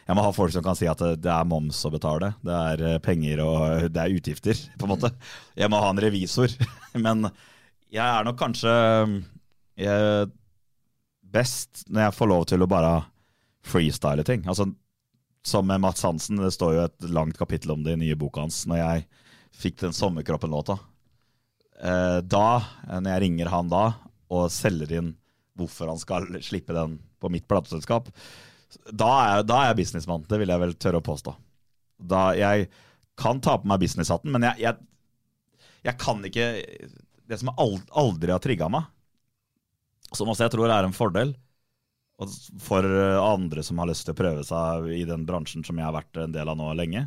[0.07, 2.99] Jeg må ha folk som kan si at det er moms å betale, det er
[3.03, 5.13] penger og det er utgifter, på en måte.
[5.55, 6.51] Jeg må ha en revisor.
[7.05, 7.29] Men
[7.93, 8.73] jeg er nok kanskje
[9.77, 10.27] jeg,
[11.21, 12.91] best når jeg får lov til å bare
[13.67, 14.45] freestyle ting.
[14.47, 14.69] Altså,
[15.47, 18.43] som med Mats Hansen, det står jo et langt kapittel om det i nye boka
[18.43, 19.07] hans, når jeg
[19.57, 20.77] fikk den Sommerkroppen-låta
[21.81, 22.47] eh, da,
[22.87, 23.85] eh, når jeg ringer han da
[24.33, 25.13] og selger inn
[25.57, 28.09] hvorfor han skal slippe den på mitt plateselskap,
[28.91, 30.25] da er, da er jeg businessmann.
[30.27, 31.33] Det vil jeg vel tørre å påstå.
[31.97, 32.67] Da Jeg
[33.17, 36.45] kan ta på meg businesshatten, men jeg, jeg, jeg, kan ikke
[37.25, 38.85] Det som aldri har trigga meg,
[40.15, 41.33] som også jeg tror er en fordel
[42.63, 42.85] for
[43.21, 46.17] andre som har lyst til å prøve seg i den bransjen som jeg har vært
[46.23, 47.03] en del av nå lenge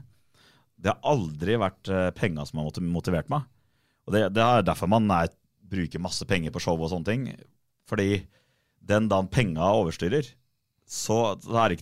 [0.79, 3.43] Det har aldri vært eh, penga som har motivert meg.
[4.07, 5.33] Og det, det er derfor man er,
[5.71, 7.27] bruker masse penger på show og sånne ting.
[7.91, 8.23] Fordi
[8.81, 10.31] den dagen penga overstyrer,
[10.91, 11.37] så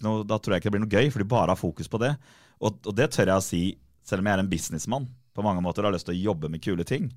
[0.04, 2.00] noe, da tror jeg ikke det blir noe gøy, for de bare har fokus på
[2.02, 2.10] det.
[2.58, 3.62] Og, og, det tør jeg å si,
[4.04, 5.06] selv om jeg er en businessmann
[5.36, 7.08] på mange måter og har lyst til å jobbe med kule ting.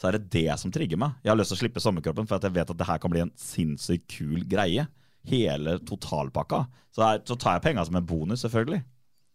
[0.00, 1.14] Så er det det som trigger meg.
[1.22, 3.22] Jeg har lyst til å slippe sommerkroppen, for jeg vet at det her kan bli
[3.22, 4.88] en sinnssykt kul greie.
[5.28, 6.64] Hele totalpakka.
[6.90, 8.82] Så, her, så tar jeg penga som en bonus, selvfølgelig.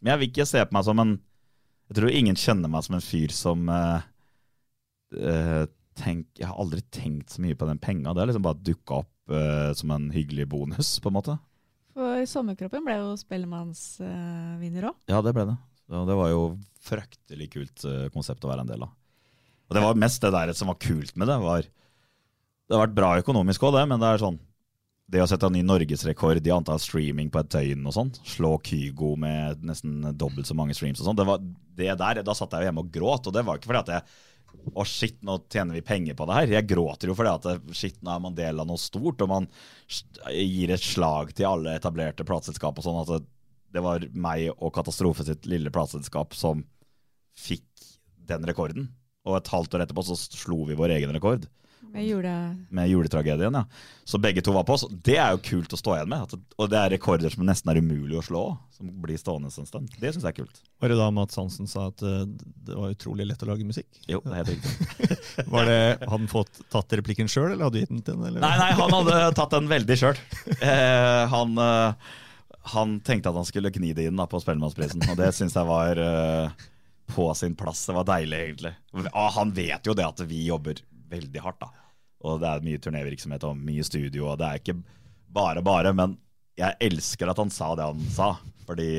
[0.01, 1.15] Men jeg vil ikke se på meg som en
[1.87, 4.03] Jeg tror ingen kjenner meg som en fyr som uh,
[5.15, 5.63] uh,
[5.97, 8.11] tenk, Jeg har aldri tenkt så mye på den penga.
[8.11, 11.37] Det har liksom bare dukka opp uh, som en hyggelig bonus, på en måte.
[11.95, 14.99] For Sommerkroppen ble jo Spellemannsvinner òg.
[15.09, 15.57] Ja, det ble det.
[15.87, 16.41] Ja, det var jo
[16.83, 18.91] fryktelig kult konsept å være en del av.
[19.67, 21.37] Og det var mest det der som var kult med det.
[21.43, 24.39] var Det har vært bra økonomisk òg, det, men det er sånn
[25.07, 28.57] det å sette en ny norgesrekord i antall streaming på et døgn og sånn, slå
[28.59, 31.45] Kygo med nesten dobbelt så mange streams og sånn, det, var,
[31.79, 33.29] det der, da satt jeg jo hjemme og gråt.
[33.29, 34.03] Og det var ikke fordi at jeg
[34.75, 36.53] å shit, nå tjener vi penger på det her.
[36.57, 39.47] Jeg gråter jo fordi at shit, nå er man del av noe stort, og man
[40.33, 42.99] gir et slag til alle etablerte plateselskap og sånn.
[43.03, 43.21] At det,
[43.77, 46.65] det, var meg og Katastrofe sitt lille plateselskap som
[47.37, 47.67] fikk
[48.27, 48.89] den rekorden.
[49.27, 51.45] Og et halvt år etterpå så slo vi vår egen rekord.
[51.91, 52.55] Med, jule...
[52.69, 53.63] med juletragedien, ja.
[54.03, 54.77] Så begge to var på.
[54.77, 56.35] Så det er jo kult å stå igjen med.
[56.57, 58.43] Og det er rekorder som nesten er umulig å slå,
[58.75, 59.89] som blir stående en stund.
[59.99, 60.61] Det syns jeg er kult.
[60.83, 62.21] Var det da Mats Hansen sa at uh,
[62.67, 63.89] det var utrolig lett å lage musikk?
[64.09, 65.17] Jo, det er helt riktig.
[65.53, 68.39] var det, Hadde han fått tatt replikken sjøl, eller hadde du gitt den til den?
[68.43, 70.23] Nei, nei, han hadde tatt den veldig sjøl.
[70.57, 72.15] Eh, han, uh,
[72.73, 75.69] han, tenkte at han skulle gni det inn da, på Spellemannsprisen, og det syns jeg
[75.69, 76.67] var uh,
[77.07, 77.85] på sin plass.
[77.87, 78.73] Det var deilig, egentlig.
[79.37, 81.59] Han vet jo det at vi jobber veldig hardt.
[81.63, 81.71] da.
[82.27, 84.77] Og det er mye turnévirksomhet og mye studio, og det er ikke
[85.33, 85.93] bare bare.
[85.95, 86.17] Men
[86.57, 88.31] jeg elsker at han sa det han sa,
[88.67, 88.89] fordi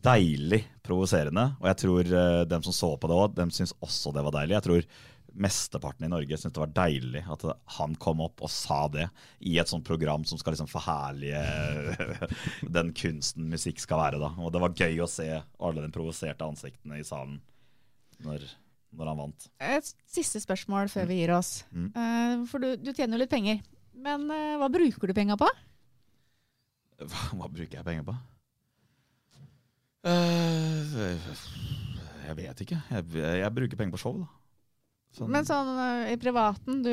[0.00, 1.50] deilig provoserende.
[1.60, 4.36] Og jeg tror uh, dem som så på det òg, dem syns også det var
[4.38, 4.56] deilig.
[4.56, 4.86] Jeg tror
[5.34, 7.44] mesteparten i Norge syntes det var deilig at
[7.76, 9.06] han kom opp og sa det
[9.46, 11.42] i et sånt program som skal liksom forherlige
[12.76, 14.20] den kunsten musikk skal være.
[14.22, 14.32] da.
[14.40, 17.38] Og det var gøy å se alle de provoserte ansiktene i salen
[18.24, 18.46] når,
[18.96, 19.50] når han vant.
[19.64, 21.60] Et siste spørsmål før vi gir oss.
[21.70, 21.92] Mm.
[21.94, 23.62] Eh, for du, du tjener jo litt penger.
[24.00, 25.48] Men eh, hva bruker du penga på?
[27.00, 28.16] Hva, hva bruker jeg penger på?
[30.00, 30.96] Uh,
[32.24, 32.78] jeg vet ikke.
[32.88, 34.39] Jeg, jeg bruker penger på show, da.
[35.16, 36.92] Sånn- Men sånn eh, i privaten, du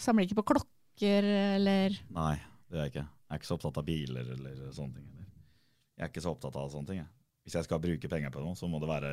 [0.00, 1.24] samler ikke på klokker
[1.56, 2.34] eller Nei,
[2.68, 3.06] det gjør jeg ikke.
[3.08, 5.06] Jeg er ikke så opptatt av biler eller sånne ting.
[5.14, 5.30] Eller.
[5.96, 7.00] Jeg er ikke så opptatt av sånne ting.
[7.00, 7.08] Jeg.
[7.44, 9.10] Hvis jeg skal bruke penger på noe, så må det være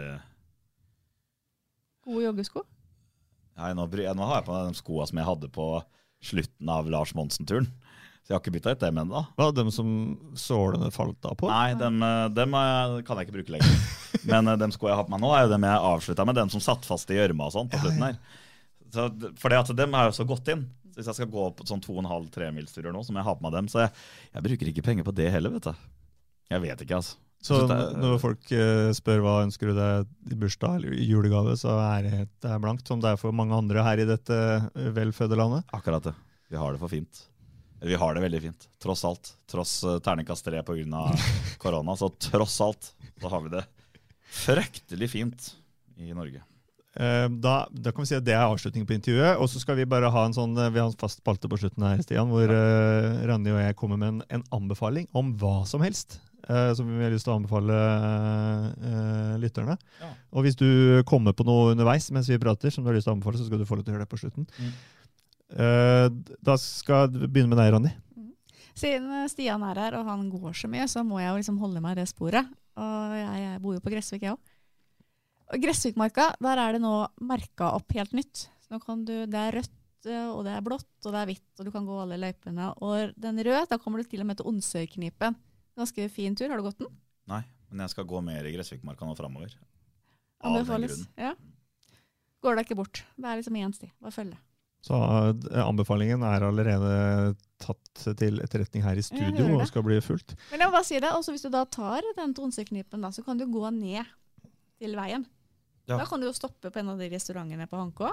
[2.05, 2.63] gode joggesko?
[3.59, 5.65] Nei, nå, nå har jeg på meg de skoa som jeg hadde på
[6.25, 7.69] slutten av Lars Monsen-turen.
[8.21, 9.23] Så jeg har ikke bytta ut dem ennå.
[9.37, 9.87] Hva, dem som
[10.37, 11.49] sålene falt av på?
[11.49, 13.79] Nei, dem, eh, dem eh, kan jeg ikke bruke lenger.
[14.29, 16.37] Men dem de skoene jeg har på meg nå, er jo dem jeg avslutta med.
[16.37, 18.21] Dem som satt fast i gjørma og sånn på slutten her.
[18.91, 19.07] Så,
[19.39, 20.67] for det at dem har jo så gått inn.
[20.91, 23.57] Så hvis jeg skal gå på sånn 2,5-3-milsturer nå, så må jeg ha på meg
[23.57, 23.71] dem.
[23.71, 23.93] Så jeg,
[24.35, 25.85] jeg bruker ikke penger på det heller, vet du.
[26.51, 27.17] Jeg vet ikke, altså.
[27.41, 31.55] Så er- når folk eh, spør hva ønsker du deg i bursdag eller i julegave,
[31.57, 34.37] så er det, det er blankt, som det er for mange andre her i dette
[34.37, 35.65] eh, velfødde landet.
[35.73, 36.13] Akkurat det.
[36.53, 37.23] Vi har det for fint.
[37.81, 39.31] Eller vi har det veldig fint, tross alt.
[39.49, 41.01] Tross uh, terningkast tre pga.
[41.63, 43.63] korona, så tross alt så har vi det
[44.31, 45.47] fryktelig fint
[45.97, 46.43] i Norge.
[46.93, 49.39] Eh, Da, da kan vi si at det er avslutningen på intervjuet.
[49.41, 51.57] Og så skal vi bare ha en sånn, eh, vi har en fast spalte på
[51.61, 55.61] slutten her, Stian, hvor eh, Randi og jeg kommer med en, en anbefaling om hva
[55.69, 56.19] som helst.
[56.47, 57.77] Eh, som vi har lyst til å anbefale
[58.71, 59.77] eh, lytterne.
[60.01, 60.13] Ja.
[60.31, 63.13] Og hvis du kommer på noe underveis mens vi prater, som du har lyst til
[63.13, 64.47] å anbefale, så skal du få lov til å gjøre det på slutten.
[64.57, 64.71] Mm.
[65.51, 66.07] Eh,
[66.39, 67.91] da skal jeg begynne med deg, Randi.
[68.77, 71.59] Siden eh, Stian er her, og han går så mye, så må jeg jo liksom
[71.61, 72.47] holde meg i det sporet.
[72.79, 74.57] Og jeg, jeg bor jo på Gressvik, jeg òg.
[75.51, 76.95] Og Gressvikmarka, der er det nå
[77.27, 78.45] merka opp helt nytt.
[78.63, 81.31] Så nå kan du, det er rødt, eh, og det er blått, og det er
[81.33, 82.71] hvitt, og du kan gå alle løypene.
[82.79, 85.35] Og den røde, da kommer du til og med til Onsøyknipen.
[85.79, 86.49] Ganske fin tur.
[86.51, 86.91] Har du gått den?
[87.31, 87.41] Nei,
[87.71, 89.53] men jeg skal gå mer i Gressvikmarka nå framover.
[90.41, 90.91] Av den Anbefales.
[90.91, 91.11] grunnen.
[91.17, 91.33] Ja.
[92.41, 93.03] Går deg ikke bort.
[93.15, 93.91] Det er liksom én sti.
[94.01, 94.39] Bare følg det.
[94.81, 100.33] Så eh, anbefalingen er allerede tatt til etterretning her i studio og skal bli fulgt.
[100.49, 103.37] Men jeg må bare si det, også hvis du da tar den tronseknipen, så kan
[103.37, 104.09] du gå ned
[104.81, 105.27] til veien.
[105.85, 105.99] Ja.
[106.01, 108.09] Da kan du jo stoppe på en av de restaurantene på Hankå,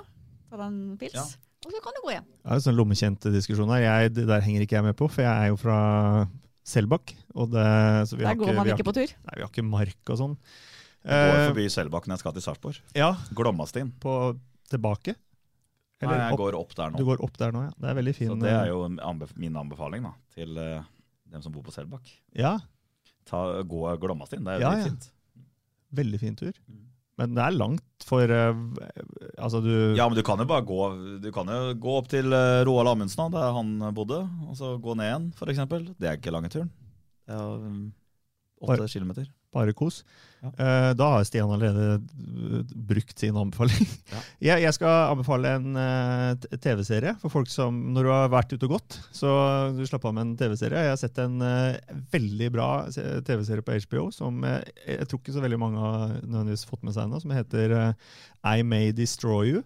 [0.50, 1.24] ta deg en pils, Ja.
[1.64, 2.28] og så kan du gå hjem.
[2.36, 3.80] Det er en sånn lommekjent diskusjon her.
[3.86, 5.78] Jeg, det der henger ikke jeg med på, for jeg er jo fra
[6.68, 7.14] Selbakk.
[7.34, 7.64] Og det,
[8.10, 9.14] så vi Der går ikke, man ikke på tur.
[9.24, 10.34] Nei, vi har ikke mark og sånn.
[11.08, 12.78] Jeg går Eh, forbi Selbakk når jeg skal til Sarpsborg.
[12.98, 13.92] ja, Glommastien.
[14.02, 14.14] på
[14.68, 15.14] tilbake.
[16.02, 16.98] Nei, jeg opp, går opp der nå.
[17.00, 17.70] du går opp der nå, ja.
[17.80, 18.28] Det er veldig fin.
[18.28, 20.82] Så det er eh, jo anbef min anbefaling da, til uh,
[21.32, 22.10] dem som bor på Selbakk.
[22.38, 22.58] Ja,
[23.28, 24.84] Ta, gå Glommastien, det er jo Ja, ja.
[24.84, 25.10] dritfint.
[25.92, 26.52] veldig fin tur.
[26.68, 26.84] Mm.
[27.18, 28.60] Men det er langt for eh,
[29.38, 30.80] Altså, du Ja, men du kan jo bare gå
[31.22, 34.94] Du kan jo gå opp til eh, Roald Amundsen, der han bodde, og så gå
[34.98, 35.64] ned igjen, f.eks.
[35.98, 36.70] Det er ikke lange turen.
[37.28, 37.82] Det er um,
[38.64, 39.26] åtte kilometer.
[39.54, 40.02] Bare kos.
[40.42, 40.50] Ja.
[40.52, 43.88] Eh, da har Stian allerede eh, brukt sin anbefaling.
[44.12, 44.20] Ja.
[44.48, 48.68] Jeg, jeg skal anbefale en eh, TV-serie for folk som Når du har vært ute
[48.68, 49.32] og gått, så
[49.74, 50.84] du slapp av med en TV-serie.
[50.84, 51.40] Jeg har sett en
[52.12, 56.84] veldig bra TV-serie på HBO som jeg tror ikke så veldig mange har nødvendigvis fått
[56.86, 57.74] med seg ennå, som heter
[58.46, 59.64] I May Destroy You.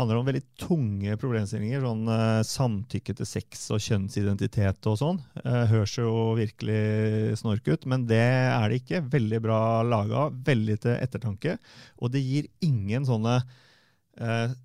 [0.00, 5.18] Handler om veldig tunge problemstillinger, sånn uh, samtykke til sex og kjønnsidentitet og sånn.
[5.44, 9.02] Uh, høres jo virkelig snork ut, men det er det ikke.
[9.12, 11.58] Veldig bra laga, veldig til ettertanke.
[12.00, 14.56] Og det gir ingen sånne uh,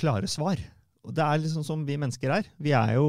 [0.00, 0.62] klare svar.
[1.12, 2.46] Det er liksom som vi mennesker er.
[2.56, 3.08] Vi er jo,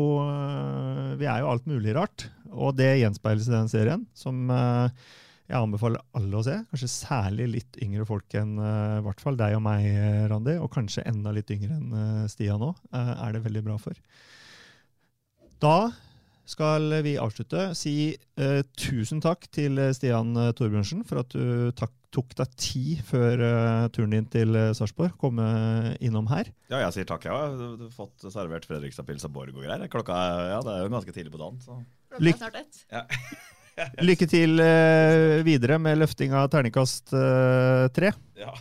[1.16, 2.28] vi er jo alt mulig rart.
[2.52, 5.06] Og det gjenspeiles i den serien, som eh,
[5.46, 6.56] jeg anbefaler alle å se.
[6.72, 10.56] Kanskje særlig litt yngre folk enn eh, i hvert fall deg og meg, eh, Randi.
[10.58, 12.80] Og kanskje enda litt yngre enn eh, Stian òg.
[12.96, 13.94] er det veldig bra for.
[15.62, 15.78] Da
[16.50, 17.72] skal vi avslutte.
[17.78, 23.42] Si uh, tusen takk til Stian Torbjørnsen for at du takk, tok deg tid før
[23.42, 25.16] uh, turen din til uh, Sarpsborg.
[25.22, 25.48] Komme
[26.06, 26.52] innom her.
[26.70, 27.26] Ja, jeg sier takk.
[27.26, 29.90] Jeg har fått servert Fredrikstad-pils og Borg og greier.
[29.90, 30.22] Klokka
[30.54, 31.62] ja, det er jo ganske tidlig på dagen.
[31.66, 31.82] Så.
[32.20, 33.52] Lykke- Klokka er snart ett.
[34.08, 38.14] Lykke til eh, videre med løfting av terningkast eh, tre.
[38.40, 38.54] Ja.